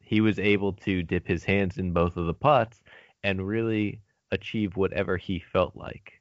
[0.00, 2.80] He was able to dip his hands in both of the pots
[3.24, 4.00] and really
[4.30, 6.20] achieve whatever he felt like.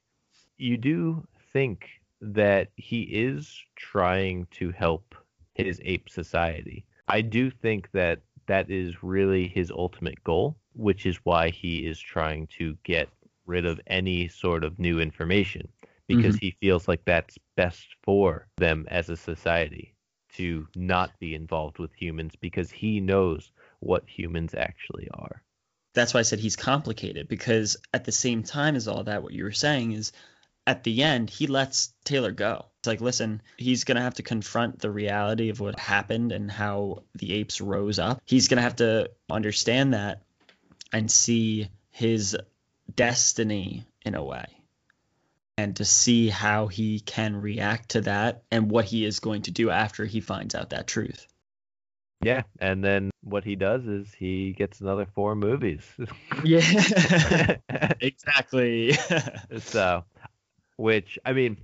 [0.57, 1.87] You do think
[2.21, 5.15] that he is trying to help
[5.53, 6.85] his ape society.
[7.07, 11.99] I do think that that is really his ultimate goal, which is why he is
[11.99, 13.09] trying to get
[13.45, 15.67] rid of any sort of new information
[16.07, 16.45] because mm-hmm.
[16.45, 19.95] he feels like that's best for them as a society
[20.33, 25.41] to not be involved with humans because he knows what humans actually are.
[25.93, 29.33] That's why I said he's complicated because at the same time as all that, what
[29.33, 30.11] you were saying is
[30.67, 32.65] at the end, he lets Taylor go.
[32.79, 36.51] It's like, listen, he's going to have to confront the reality of what happened and
[36.51, 38.21] how the apes rose up.
[38.25, 40.23] He's going to have to understand that
[40.91, 42.37] and see his
[42.95, 44.45] destiny in a way
[45.57, 49.51] and to see how he can react to that and what he is going to
[49.51, 51.27] do after he finds out that truth.
[52.21, 55.83] Yeah, and then what he does is he gets another four movies.
[56.43, 57.55] Yeah,
[58.01, 58.93] exactly.
[59.59, 60.03] so,
[60.75, 61.57] which I mean,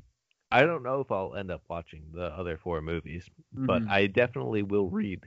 [0.52, 3.90] I don't know if I'll end up watching the other four movies, but Mhm.
[3.90, 5.24] I definitely will read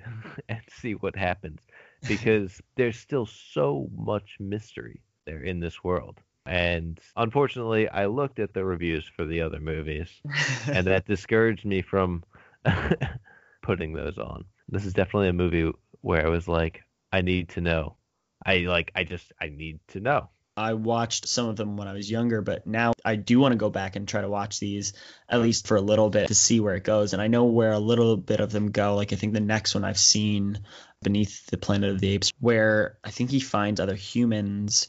[0.49, 1.61] and see what happens
[2.07, 6.21] because there's still so much mystery there in this world.
[6.47, 10.11] And unfortunately, I looked at the reviews for the other movies,
[10.67, 12.23] and that discouraged me from
[13.63, 14.45] putting those on.
[14.69, 15.71] This is definitely a movie
[16.03, 16.83] where I was like,
[17.13, 17.97] I need to know.
[18.45, 20.29] I like, I just, I need to know.
[20.57, 23.59] I watched some of them when I was younger, but now I do want to
[23.59, 24.93] go back and try to watch these
[25.29, 27.13] at least for a little bit to see where it goes.
[27.13, 28.95] And I know where a little bit of them go.
[28.95, 30.61] Like I think the next one I've seen,
[31.03, 34.87] Beneath the Planet of the Apes, where I think he finds other humans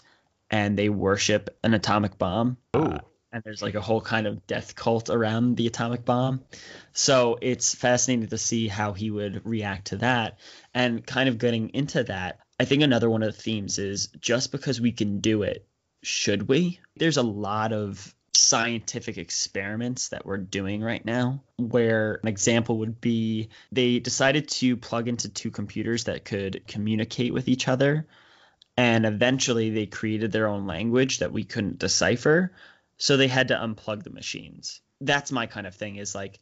[0.51, 2.57] and they worship an atomic bomb.
[2.74, 2.99] Uh,
[3.32, 6.41] and there's like a whole kind of death cult around the atomic bomb.
[6.93, 10.39] So it's fascinating to see how he would react to that.
[10.74, 14.51] And kind of getting into that, I think another one of the themes is just
[14.51, 15.68] because we can do it,
[16.03, 16.80] should we?
[16.95, 22.99] There's a lot of scientific experiments that we're doing right now where an example would
[22.99, 28.06] be they decided to plug into two computers that could communicate with each other
[28.78, 32.51] and eventually they created their own language that we couldn't decipher
[32.97, 36.39] so they had to unplug the machines that's my kind of thing is like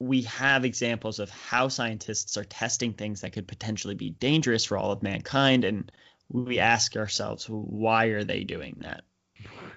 [0.00, 4.76] we have examples of how scientists are testing things that could potentially be dangerous for
[4.76, 5.92] all of mankind and
[6.30, 9.02] we ask ourselves why are they doing that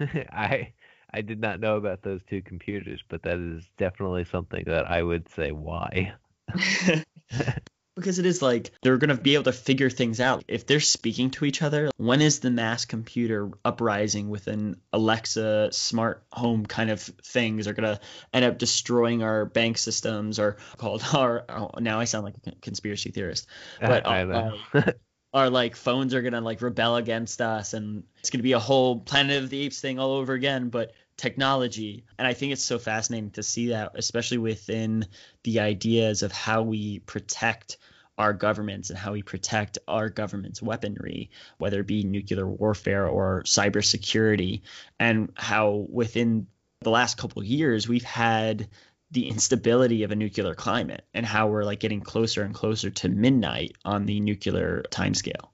[0.32, 0.72] I
[1.14, 5.00] I did not know about those two computers, but that is definitely something that I
[5.00, 6.14] would say why.
[7.96, 10.44] because it is like they're going to be able to figure things out.
[10.48, 15.70] If they're speaking to each other when is the mass computer uprising with an alexa
[15.72, 18.00] smart home kind of things are going to
[18.32, 22.52] end up destroying our bank systems or called our oh, now i sound like a
[22.60, 23.46] conspiracy theorist.
[23.80, 24.92] But uh,
[25.34, 29.00] our like phones are gonna like rebel against us and it's gonna be a whole
[29.00, 32.78] planet of the apes thing all over again but technology and i think it's so
[32.78, 35.06] fascinating to see that especially within
[35.44, 37.76] the ideas of how we protect
[38.16, 43.42] our governments and how we protect our government's weaponry whether it be nuclear warfare or
[43.44, 44.62] cybersecurity
[44.98, 46.46] and how within
[46.80, 48.68] the last couple of years we've had
[49.10, 53.08] the instability of a nuclear climate and how we're like getting closer and closer to
[53.08, 55.48] midnight on the nuclear timescale.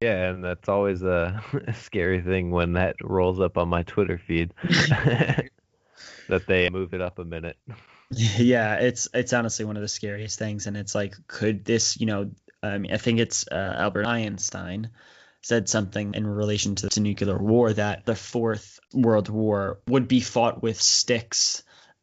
[0.00, 1.42] Yeah, and that's always a
[1.74, 4.54] scary thing when that rolls up on my Twitter feed.
[6.28, 7.56] that they move it up a minute.
[8.10, 12.06] yeah, it's it's honestly one of the scariest things, and it's like, could this, you
[12.06, 12.30] know,
[12.62, 14.90] I mean, I think it's uh, Albert Einstein
[15.42, 20.20] said something in relation to, to nuclear war that the fourth world war would be
[20.20, 21.62] fought with sticks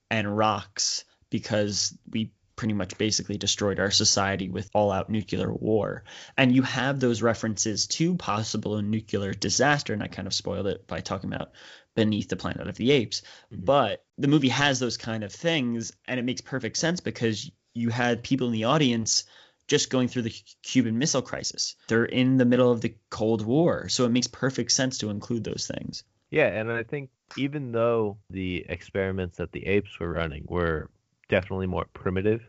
[0.10, 6.04] and rocks because we pretty much basically destroyed our society with all out nuclear war.
[6.36, 10.86] And you have those references to possible nuclear disaster, and I kind of spoiled it
[10.88, 11.52] by talking about
[11.96, 13.22] Beneath the Planet of the Apes.
[13.54, 13.64] Mm-hmm.
[13.64, 17.90] But the movie has those kind of things, and it makes perfect sense because you
[17.90, 19.24] had people in the audience
[19.68, 21.76] just going through the Cuban Missile Crisis.
[21.88, 25.44] They're in the middle of the Cold War, so it makes perfect sense to include
[25.44, 26.04] those things.
[26.32, 30.90] Yeah, and I think even though the experiments that the apes were running were
[31.30, 32.42] definitely more primitive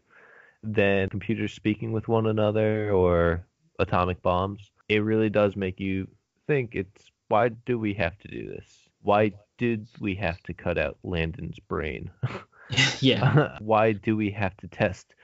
[0.63, 3.47] than computers speaking with one another or
[3.79, 6.09] atomic bombs, it really does make you
[6.47, 8.89] think it's why do we have to do this?
[9.03, 12.11] Why did we have to cut out Landon's brain?
[13.01, 13.57] yeah.
[13.61, 15.15] why do we have to test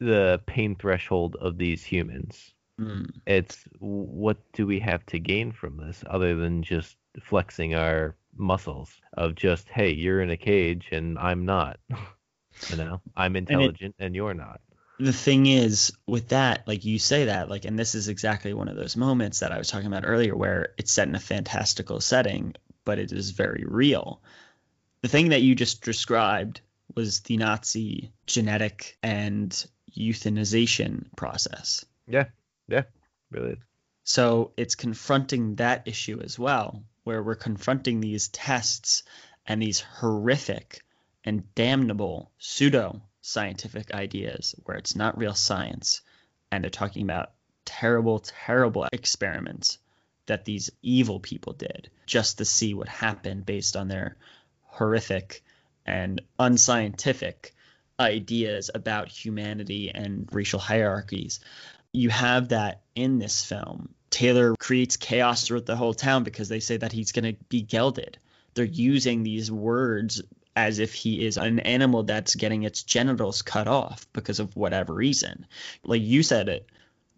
[0.00, 2.52] the pain threshold of these humans?
[2.80, 3.10] Mm.
[3.26, 9.00] It's what do we have to gain from this other than just flexing our muscles
[9.14, 11.78] of just hey you're in a cage and i'm not
[12.70, 13.00] you know?
[13.16, 14.60] I'm intelligent and, it, and, you're not.
[14.98, 18.68] The thing is with that like you say that like and this is exactly one
[18.68, 22.00] of those moments that i was talking about earlier where it's set in a fantastical
[22.00, 22.54] setting
[22.86, 24.22] but it is very real.
[25.02, 26.62] The thing that you just described
[26.94, 31.84] was the nazi genetic and euthanization process.
[32.08, 32.26] Yeah
[32.68, 32.84] yeah
[33.30, 33.56] really.
[34.04, 39.02] So it's confronting that issue as well where we're confronting these tests
[39.46, 40.82] and these horrific
[41.26, 46.00] and damnable pseudo scientific ideas where it's not real science
[46.50, 47.32] and they're talking about
[47.64, 49.78] terrible terrible experiments
[50.26, 54.16] that these evil people did just to see what happened based on their
[54.62, 55.42] horrific
[55.84, 57.52] and unscientific
[57.98, 61.40] ideas about humanity and racial hierarchies
[61.92, 66.60] you have that in this film Taylor creates chaos throughout the whole town because they
[66.60, 68.18] say that he's going to be gelded.
[68.54, 70.22] They're using these words
[70.56, 74.94] as if he is an animal that's getting its genitals cut off because of whatever
[74.94, 75.46] reason.
[75.84, 76.66] Like you said it,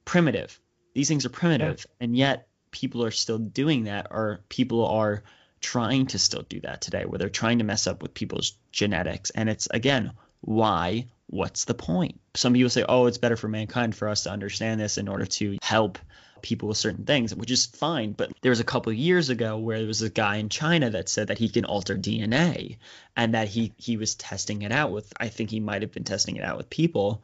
[0.05, 0.61] primitive.
[0.95, 2.05] These things are primitive, yeah.
[2.05, 5.23] and yet people are still doing that, or people are
[5.61, 9.31] trying to still do that today, where they're trying to mess up with people's genetics.
[9.31, 11.07] And it's, again, why?
[11.27, 12.21] What's the point?
[12.35, 15.27] Some people say, oh, it's better for mankind for us to understand this in order
[15.27, 15.99] to help
[16.43, 18.13] people with certain things, which is fine.
[18.13, 21.09] But there was a couple years ago where there was a guy in China that
[21.09, 22.79] said that he can alter DNA
[23.17, 26.05] and that he he was testing it out with I think he might have been
[26.05, 27.23] testing it out with people.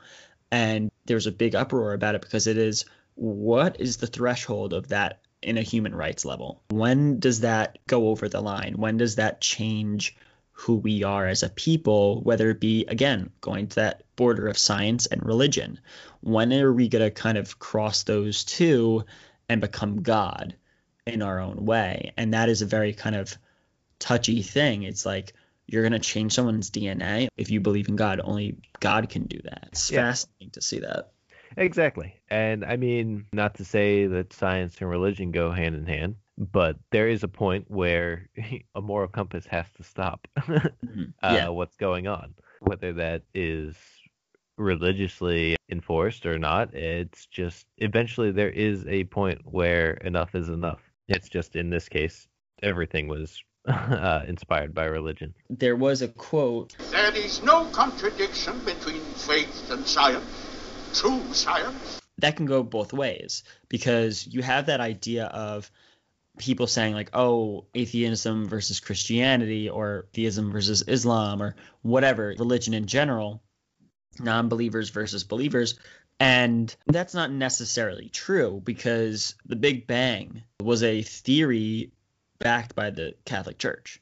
[0.50, 2.84] And there was a big uproar about it because it is
[3.14, 6.62] what is the threshold of that in a human rights level?
[6.70, 8.74] When does that go over the line?
[8.76, 10.16] When does that change
[10.54, 14.56] who we are as a people, whether it be, again, going to that border of
[14.56, 15.80] science and religion?
[16.20, 19.04] When are we going to kind of cross those two
[19.48, 20.54] and become God
[21.06, 22.12] in our own way?
[22.16, 23.36] And that is a very kind of
[23.98, 24.84] touchy thing.
[24.84, 25.34] It's like,
[25.66, 27.28] you're going to change someone's DNA.
[27.36, 29.68] If you believe in God, only God can do that.
[29.72, 30.02] It's yeah.
[30.02, 31.10] fascinating to see that.
[31.56, 32.14] Exactly.
[32.28, 36.76] And I mean, not to say that science and religion go hand in hand, but
[36.90, 38.28] there is a point where
[38.74, 41.04] a moral compass has to stop mm-hmm.
[41.22, 43.76] uh, what's going on, whether that is
[44.56, 46.74] religiously enforced or not.
[46.74, 50.80] It's just eventually there is a point where enough is enough.
[51.08, 52.28] It's just in this case,
[52.62, 55.34] everything was uh, inspired by religion.
[55.50, 60.24] There was a quote There is no contradiction between faith and science,
[60.94, 62.00] true science.
[62.18, 65.70] That can go both ways because you have that idea of
[66.38, 72.86] people saying like oh atheism versus christianity or theism versus islam or whatever religion in
[72.86, 73.40] general
[74.20, 75.78] non-believers versus believers.
[76.20, 81.90] And that's not necessarily true because the big bang was a theory
[82.38, 84.00] backed by the catholic church.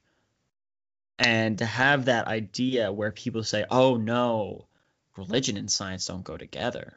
[1.19, 4.67] And to have that idea where people say oh no
[5.17, 6.95] religion and science don't go together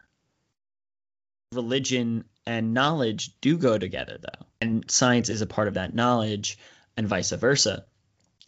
[1.55, 4.45] religion and knowledge do go together though.
[4.61, 6.57] And science is a part of that knowledge
[6.97, 7.85] and vice versa.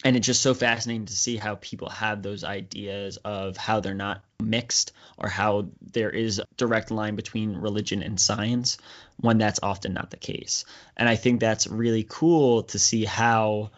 [0.04, 3.96] And it's just so fascinating to see how people have those ideas of how they're
[3.96, 8.78] not mixed or how there is a direct line between religion and science
[9.18, 10.66] when that's often not the case.
[10.96, 13.72] And i think that's really cool to see how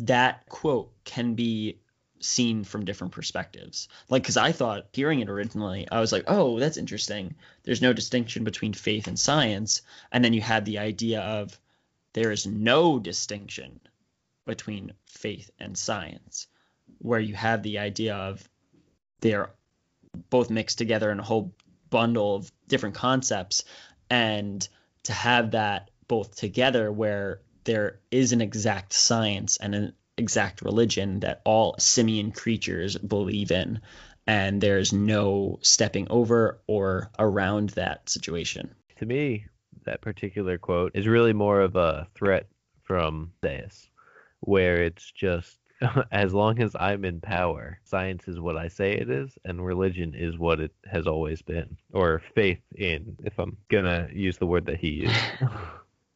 [0.00, 1.78] that quote can be
[2.22, 3.88] seen from different perspectives.
[4.08, 7.34] Like, because I thought hearing it originally, I was like, oh, that's interesting.
[7.64, 9.82] There's no distinction between faith and science.
[10.10, 11.58] And then you had the idea of
[12.12, 13.80] there is no distinction
[14.46, 16.46] between faith and science,
[16.98, 18.48] where you have the idea of
[19.20, 19.50] they're
[20.30, 21.54] both mixed together in a whole
[21.90, 23.64] bundle of different concepts.
[24.10, 24.66] And
[25.04, 31.20] to have that both together where there is an exact science and an exact religion
[31.20, 33.80] that all simian creatures believe in
[34.26, 38.74] and there's no stepping over or around that situation.
[38.98, 39.46] To me,
[39.84, 42.46] that particular quote is really more of a threat
[42.84, 43.88] from Zaius,
[44.40, 45.58] where it's just
[46.12, 50.14] as long as I'm in power, science is what I say it is, and religion
[50.14, 54.66] is what it has always been, or faith in, if I'm gonna use the word
[54.66, 55.16] that he used.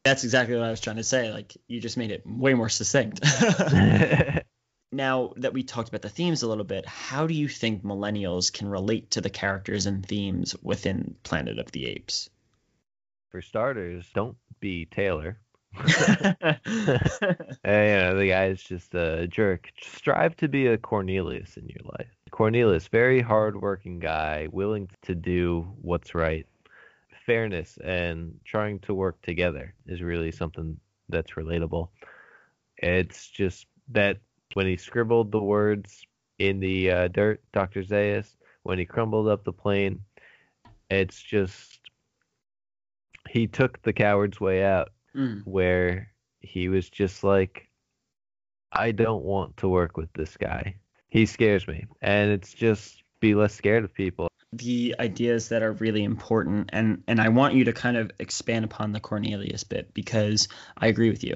[0.07, 1.33] That's exactly what I was trying to say.
[1.33, 3.19] Like you just made it way more succinct.
[4.91, 8.53] now that we talked about the themes a little bit, how do you think millennials
[8.53, 12.29] can relate to the characters and themes within Planet of the Apes?
[13.31, 15.39] For starters, don't be Taylor.
[15.75, 16.79] and, you
[17.63, 19.69] know, the guy's just a jerk.
[19.81, 22.07] Strive to be a Cornelius in your life.
[22.31, 26.47] Cornelius, very hardworking guy, willing to do what's right
[27.27, 31.89] fairness and trying to work together is really something that's relatable.
[32.77, 34.17] It's just that
[34.53, 36.03] when he scribbled the words
[36.39, 37.83] in the uh, dirt, Dr.
[37.83, 40.01] Zaius, when he crumbled up the plane,
[40.89, 41.79] it's just
[43.29, 45.41] he took the coward's way out mm.
[45.43, 46.09] where
[46.39, 47.67] he was just like
[48.71, 50.75] I don't want to work with this guy.
[51.09, 51.85] He scares me.
[52.01, 57.03] And it's just be less scared of people the ideas that are really important and
[57.07, 61.09] and I want you to kind of expand upon the Cornelius bit because I agree
[61.09, 61.35] with you.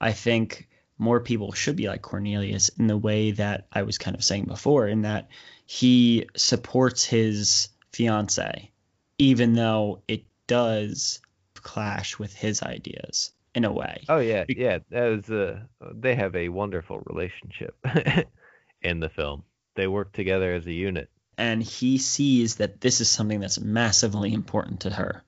[0.00, 4.16] I think more people should be like Cornelius in the way that I was kind
[4.16, 5.28] of saying before in that
[5.66, 8.70] he supports his fiance
[9.18, 11.20] even though it does
[11.54, 14.04] clash with his ideas in a way.
[14.08, 17.76] Oh yeah, yeah, that is a uh, they have a wonderful relationship
[18.82, 19.44] in the film.
[19.74, 21.08] They work together as a unit
[21.38, 25.22] and he sees that this is something that's massively important to her.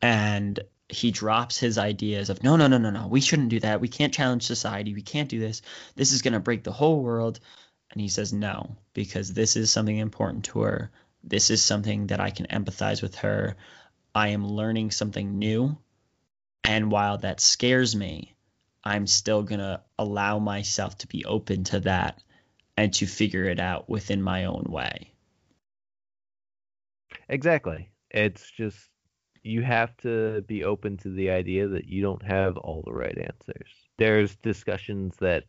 [0.00, 3.80] And he drops his ideas of no no no no no we shouldn't do that.
[3.80, 4.94] We can't challenge society.
[4.94, 5.62] We can't do this.
[5.94, 7.40] This is going to break the whole world.
[7.90, 10.90] And he says no because this is something important to her.
[11.22, 13.56] This is something that i can empathize with her.
[14.14, 15.78] I am learning something new.
[16.64, 18.34] And while that scares me
[18.84, 22.22] I'm still going to allow myself to be open to that
[22.76, 25.13] and to figure it out within my own way.
[27.28, 27.90] Exactly.
[28.10, 28.90] It's just
[29.42, 33.16] you have to be open to the idea that you don't have all the right
[33.16, 33.68] answers.
[33.98, 35.44] There's discussions that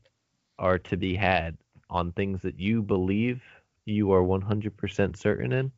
[0.60, 1.58] are to be had
[1.90, 3.42] on things that you believe
[3.86, 5.72] you are 100% certain in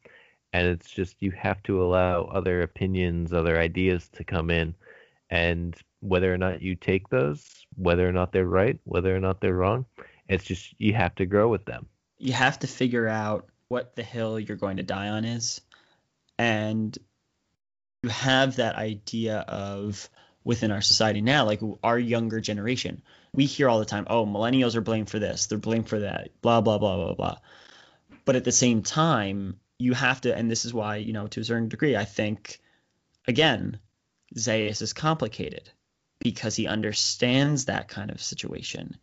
[0.54, 4.74] and it's just you have to allow other opinions, other ideas to come in
[5.30, 9.42] and whether or not you take those, whether or not they're right, whether or not
[9.42, 9.86] they're wrong,
[10.30, 11.88] it's just you have to grow with them.
[12.18, 15.62] You have to figure out what the hill you're going to die on is
[16.38, 16.98] and
[18.04, 20.10] you have that idea of
[20.44, 23.02] within our society now, like our younger generation.
[23.34, 26.30] We hear all the time, oh, millennials are blamed for this, they're blamed for that,
[26.42, 27.38] blah, blah, blah, blah, blah.
[28.24, 31.42] But at the same time, you have to, and this is why, you know, to
[31.42, 32.62] a certain degree, I think,
[33.28, 33.80] again,
[34.36, 35.70] Zaius is complicated
[36.20, 38.98] because he understands that kind of situation.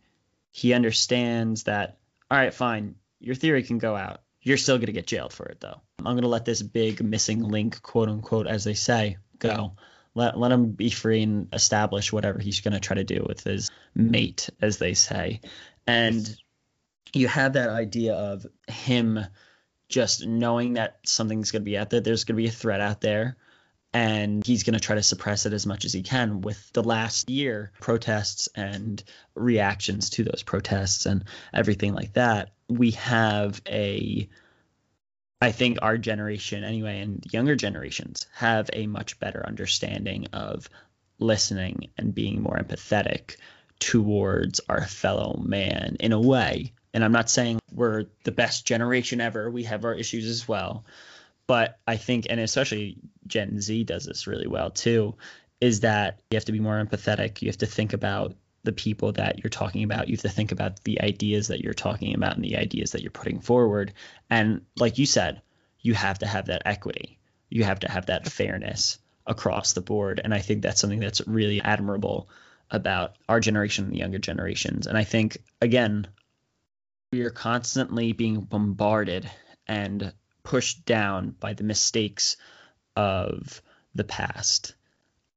[0.51, 1.97] He understands that,
[2.29, 4.21] all right, fine, your theory can go out.
[4.45, 5.81] You're still going to get jailed for it, though.
[5.97, 9.73] I'm going to let this big missing link, quote unquote, as they say, go.
[10.13, 13.43] Let, let him be free and establish whatever he's going to try to do with
[13.43, 15.41] his mate, as they say.
[15.87, 16.37] And
[17.11, 19.19] you have that idea of him
[19.89, 22.81] just knowing that something's going to be out there, there's going to be a threat
[22.81, 23.37] out there,
[23.93, 26.83] and he's going to try to suppress it as much as he can with the
[26.83, 31.23] last year protests and reactions to those protests and
[31.53, 34.27] everything like that we have a
[35.41, 40.69] I think our generation anyway and younger generations have a much better understanding of
[41.19, 43.35] listening and being more empathetic
[43.79, 46.73] towards our fellow man in a way.
[46.93, 49.51] And I'm not saying we're the best generation ever.
[49.51, 50.85] We have our issues as well.
[51.47, 52.97] But I think, and especially
[53.27, 55.15] Gen Z does this really well too,
[55.61, 57.41] is that you have to be more empathetic.
[57.41, 58.35] You have to think about
[58.65, 60.07] the people that you're talking about.
[60.07, 63.01] You have to think about the ideas that you're talking about and the ideas that
[63.01, 63.93] you're putting forward.
[64.29, 65.41] And like you said,
[65.79, 67.19] you have to have that equity.
[67.49, 70.19] You have to have that fairness across the board.
[70.23, 72.29] And I think that's something that's really admirable
[72.71, 74.87] about our generation and the younger generations.
[74.87, 76.07] And I think, again,
[77.11, 79.29] we are constantly being bombarded
[79.67, 80.11] and
[80.43, 82.37] pushed down by the mistakes
[82.95, 83.61] of
[83.93, 84.75] the past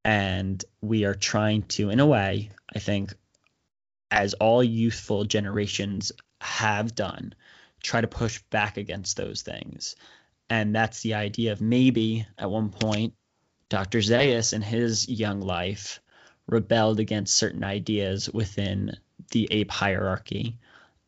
[0.03, 3.13] and we are trying to in a way i think
[4.11, 7.33] as all youthful generations have done
[7.81, 9.95] try to push back against those things.
[10.49, 13.13] And that's the idea of maybe at one point
[13.69, 15.99] dr zaius in his young life
[16.47, 18.97] rebelled against certain ideas within
[19.31, 20.57] the ape hierarchy.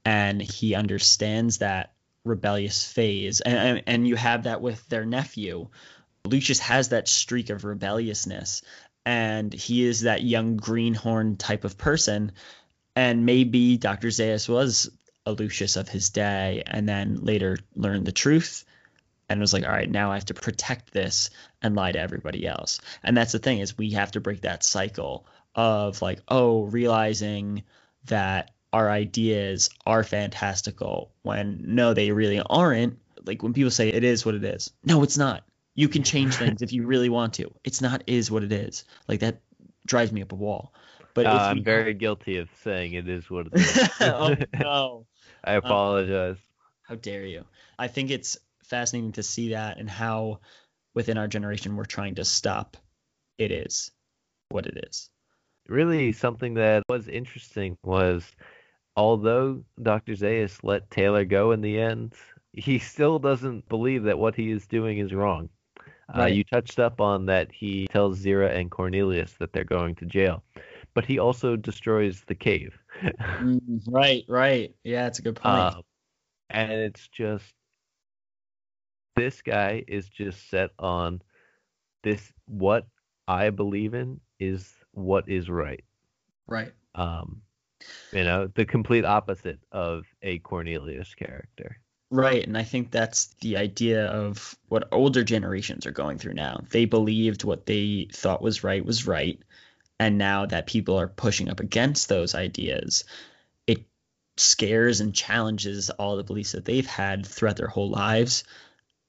[0.06, 3.42] And he understands that rebellious phase.
[3.42, 5.70] And and you have that with their nephew
[6.26, 8.62] Lucius has that streak of rebelliousness,
[9.06, 12.32] and he is that young greenhorn type of person.
[12.96, 14.10] And maybe Dr.
[14.10, 14.90] Zaius was
[15.26, 18.66] a Lucius of his day, and then later learned the truth
[19.30, 21.30] and was like, all right, now I have to protect this
[21.62, 22.82] and lie to everybody else.
[23.02, 27.64] And that's the thing is we have to break that cycle of like, oh, realizing
[28.06, 33.00] that our ideas are fantastical when no, they really aren't.
[33.26, 34.74] Like when people say it is what it is.
[34.84, 35.44] No, it's not.
[35.76, 37.52] You can change things if you really want to.
[37.64, 38.84] It's not is what it is.
[39.08, 39.42] Like that
[39.86, 40.74] drives me up a wall.
[41.14, 43.90] But uh, I'm very guilty of saying it is what it is.
[44.02, 45.06] oh no.
[45.44, 46.36] I apologize.
[46.36, 46.42] Um,
[46.84, 47.46] how dare you?
[47.80, 50.40] I think it's fascinating to see that and how
[50.94, 52.78] within our generation we're trying to stop
[53.38, 53.92] it is
[54.50, 55.10] what it is.
[55.68, 58.30] Really something that was interesting was
[58.96, 60.14] although Dr.
[60.14, 62.14] Zaius let Taylor go in the end,
[62.54, 65.50] he still doesn't believe that what he is doing is wrong.
[66.14, 66.32] Uh, right.
[66.32, 70.06] Uh, you touched up on that he tells Zira and Cornelius that they're going to
[70.06, 70.44] jail,
[70.94, 72.78] but he also destroys the cave.
[73.04, 74.74] Mm, right, right.
[74.84, 75.76] Yeah, it's a good point.
[75.76, 75.82] Uh,
[76.50, 77.46] and it's just
[79.16, 81.22] this guy is just set on
[82.04, 82.88] this what
[83.28, 85.84] I believe in is what is right.
[86.48, 86.74] Right.
[86.96, 87.42] Um,
[88.12, 91.80] you know, the complete opposite of a Cornelius character.
[92.12, 92.46] Right.
[92.46, 96.62] And I think that's the idea of what older generations are going through now.
[96.70, 99.42] They believed what they thought was right was right.
[99.98, 103.06] And now that people are pushing up against those ideas,
[103.66, 103.86] it
[104.36, 108.44] scares and challenges all the beliefs that they've had throughout their whole lives.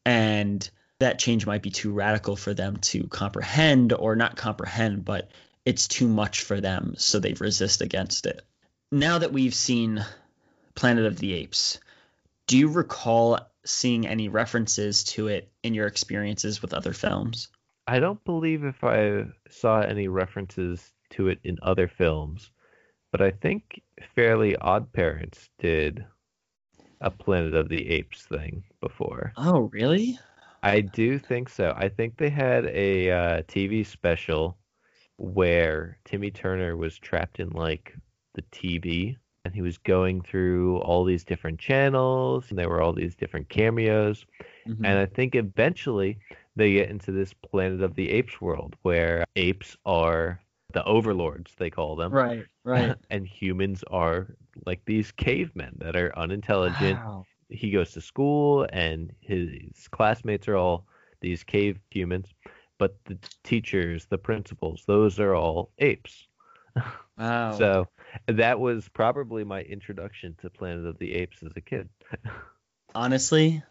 [0.06, 0.68] And
[1.00, 5.28] that change might be too radical for them to comprehend or not comprehend, but
[5.64, 6.94] it's too much for them.
[6.98, 8.42] So they resist against it.
[8.92, 10.04] Now that we've seen
[10.76, 11.80] Planet of the Apes,
[12.46, 17.48] do you recall seeing any references to it in your experiences with other films?
[17.86, 22.50] I don't believe if I saw any references to it in other films.
[23.12, 23.82] but I think
[24.14, 26.04] Fairly Odd Parents did
[27.00, 29.32] a Planet of the Apes thing before.
[29.36, 30.18] Oh, really?
[30.62, 31.74] I do think so.
[31.76, 34.56] I think they had a uh, TV special
[35.18, 37.94] where Timmy Turner was trapped in like
[38.34, 42.92] the TV and he was going through all these different channels and there were all
[42.92, 44.24] these different cameos.
[44.66, 44.84] Mhm.
[44.84, 46.18] And I think eventually
[46.54, 50.40] they get into this Planet of the Apes world where apes are
[50.72, 52.12] the overlords, they call them.
[52.12, 52.96] Right, right.
[53.10, 54.28] and humans are
[54.64, 56.98] like these cavemen that are unintelligent.
[56.98, 57.24] Wow.
[57.48, 60.86] He goes to school and his classmates are all
[61.20, 62.32] these cave humans,
[62.78, 66.28] but the teachers, the principals, those are all apes.
[67.18, 67.52] Wow.
[67.52, 67.88] So
[68.26, 71.88] that was probably my introduction to Planet of the Apes as a kid.
[72.94, 73.62] Honestly,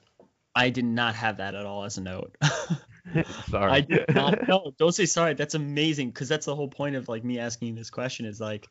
[0.56, 2.36] I did not have that at all as a note.
[3.50, 3.72] Sorry.
[3.72, 4.74] I did not know.
[4.78, 5.34] Don't say sorry.
[5.34, 8.68] That's amazing because that's the whole point of like me asking this question is like,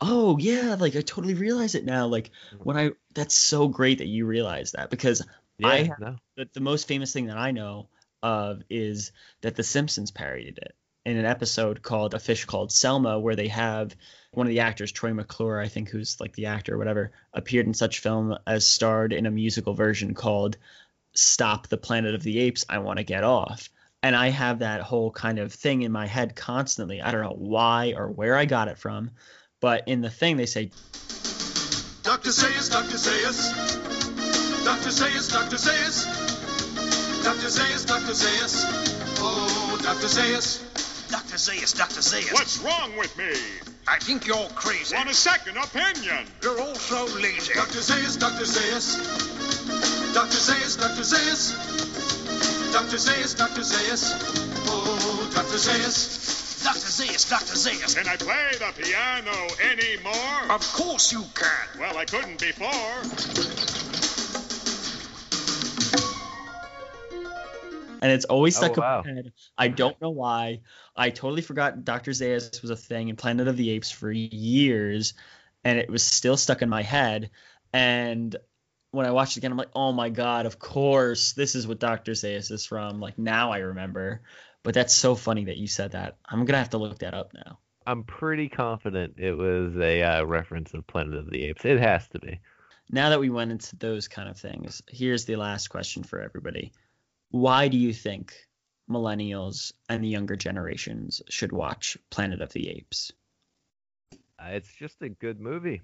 [0.00, 2.06] oh yeah, like I totally realize it now.
[2.06, 2.64] Like mm.
[2.64, 5.24] when I, that's so great that you realize that because
[5.58, 6.16] Yeah, I no.
[6.36, 7.88] the, the most famous thing that I know
[8.22, 10.74] of is that The Simpsons parodied it
[11.06, 13.94] in an episode called A Fish Called Selma, where they have
[14.32, 17.66] one of the actors, Troy McClure, I think, who's like the actor or whatever, appeared
[17.66, 20.56] in such film as starred in a musical version called
[21.14, 23.70] Stop the Planet of the Apes, I Want to Get Off.
[24.02, 27.00] And I have that whole kind of thing in my head constantly.
[27.00, 29.12] I don't know why or where I got it from,
[29.60, 30.72] but in the thing they say,
[32.02, 32.30] Dr.
[32.30, 32.96] Zaius, Dr.
[32.98, 33.54] Zaius.
[34.64, 34.90] Dr.
[34.90, 35.56] Zaius, Dr.
[35.56, 36.04] Zaius.
[37.22, 37.48] Dr.
[37.48, 38.12] Zaius, Dr.
[38.12, 38.64] Zaius.
[39.20, 40.08] Oh, Dr.
[40.08, 40.85] Zaius.
[41.36, 41.52] Dr.
[41.52, 42.00] Zaius, Dr.
[42.00, 42.32] Zaius.
[42.32, 43.30] What's wrong with me?
[43.86, 44.96] I think you're crazy.
[44.96, 46.24] Want a second opinion?
[46.42, 47.52] You're all so lazy.
[47.52, 47.82] Dr.
[47.82, 48.46] Zaius, Dr.
[48.46, 48.96] Zaius.
[50.14, 50.32] Dr.
[50.32, 51.04] Zaius, Dr.
[51.04, 51.52] Zaius.
[52.72, 52.96] Dr.
[52.96, 53.60] Zaius, Dr.
[53.60, 54.14] Zaius.
[54.66, 55.58] Oh, Dr.
[55.58, 56.64] Zaius.
[56.64, 56.78] Dr.
[56.78, 57.54] Zaius, Dr.
[57.54, 57.94] Zaius.
[57.94, 60.56] Can I play the piano anymore?
[60.56, 61.78] Of course you can.
[61.78, 63.75] Well, I couldn't before.
[68.06, 69.02] And it's always Oh, stuck wow.
[69.04, 69.32] in my head.
[69.58, 70.60] I don't know why.
[70.94, 72.12] I totally forgot Dr.
[72.12, 75.14] Zaius was a thing in Planet of the Apes for years,
[75.64, 77.30] and it was still stuck in my head.
[77.72, 78.36] And
[78.92, 81.80] when I watched it again, I'm like, oh my god, of course, this is what
[81.80, 82.12] Dr.
[82.12, 83.00] Zaius is from.
[83.00, 84.22] Like now I remember.
[84.62, 86.18] But that's so funny that you said that.
[86.24, 87.58] I'm gonna have to look that up now.
[87.88, 91.64] I'm pretty confident it was a uh, reference of Planet of the Apes.
[91.64, 92.38] It has to be.
[92.88, 96.72] Now that we went into those kind of things, here's the last question for everybody.
[97.30, 98.34] Why do you think
[98.88, 103.12] millennials and the younger generations should watch Planet of the Apes?
[104.38, 105.82] Uh, It's just a good movie.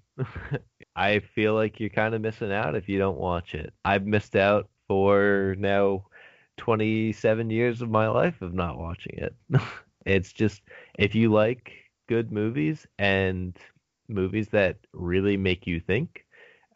[0.96, 3.72] I feel like you're kind of missing out if you don't watch it.
[3.84, 6.04] I've missed out for now
[6.58, 9.34] 27 years of my life of not watching it.
[10.06, 10.62] it's just
[10.98, 11.72] if you like
[12.08, 13.56] good movies and
[14.08, 16.26] movies that really make you think,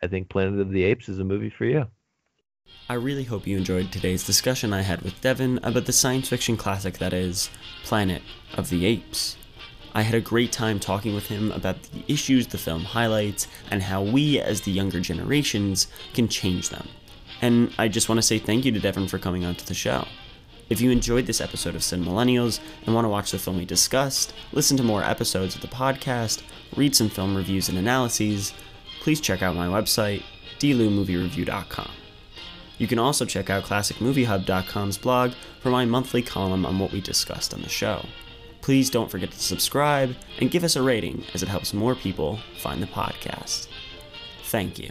[0.03, 1.87] I think Planet of the Apes is a movie for you.
[2.89, 6.57] I really hope you enjoyed today's discussion I had with Devon about the science fiction
[6.57, 7.51] classic that is
[7.83, 8.23] Planet
[8.55, 9.37] of the Apes.
[9.93, 13.83] I had a great time talking with him about the issues the film highlights and
[13.83, 16.87] how we, as the younger generations, can change them.
[17.43, 20.07] And I just want to say thank you to Devon for coming onto the show.
[20.71, 24.33] If you enjoyed this episode of Cinemallennials and want to watch the film we discussed,
[24.53, 26.43] listen to more episodes of the podcast,
[26.77, 28.53] read some film reviews and analyses,
[29.01, 30.23] please check out my website,
[30.61, 31.91] dlumoviereview.com.
[32.79, 37.55] You can also check out ClassicMovieHub.com's blog for my monthly column on what we discussed
[37.55, 38.05] on the show.
[38.61, 42.39] Please don't forget to subscribe and give us a rating as it helps more people
[42.59, 43.69] find the podcast.
[44.45, 44.91] Thank you.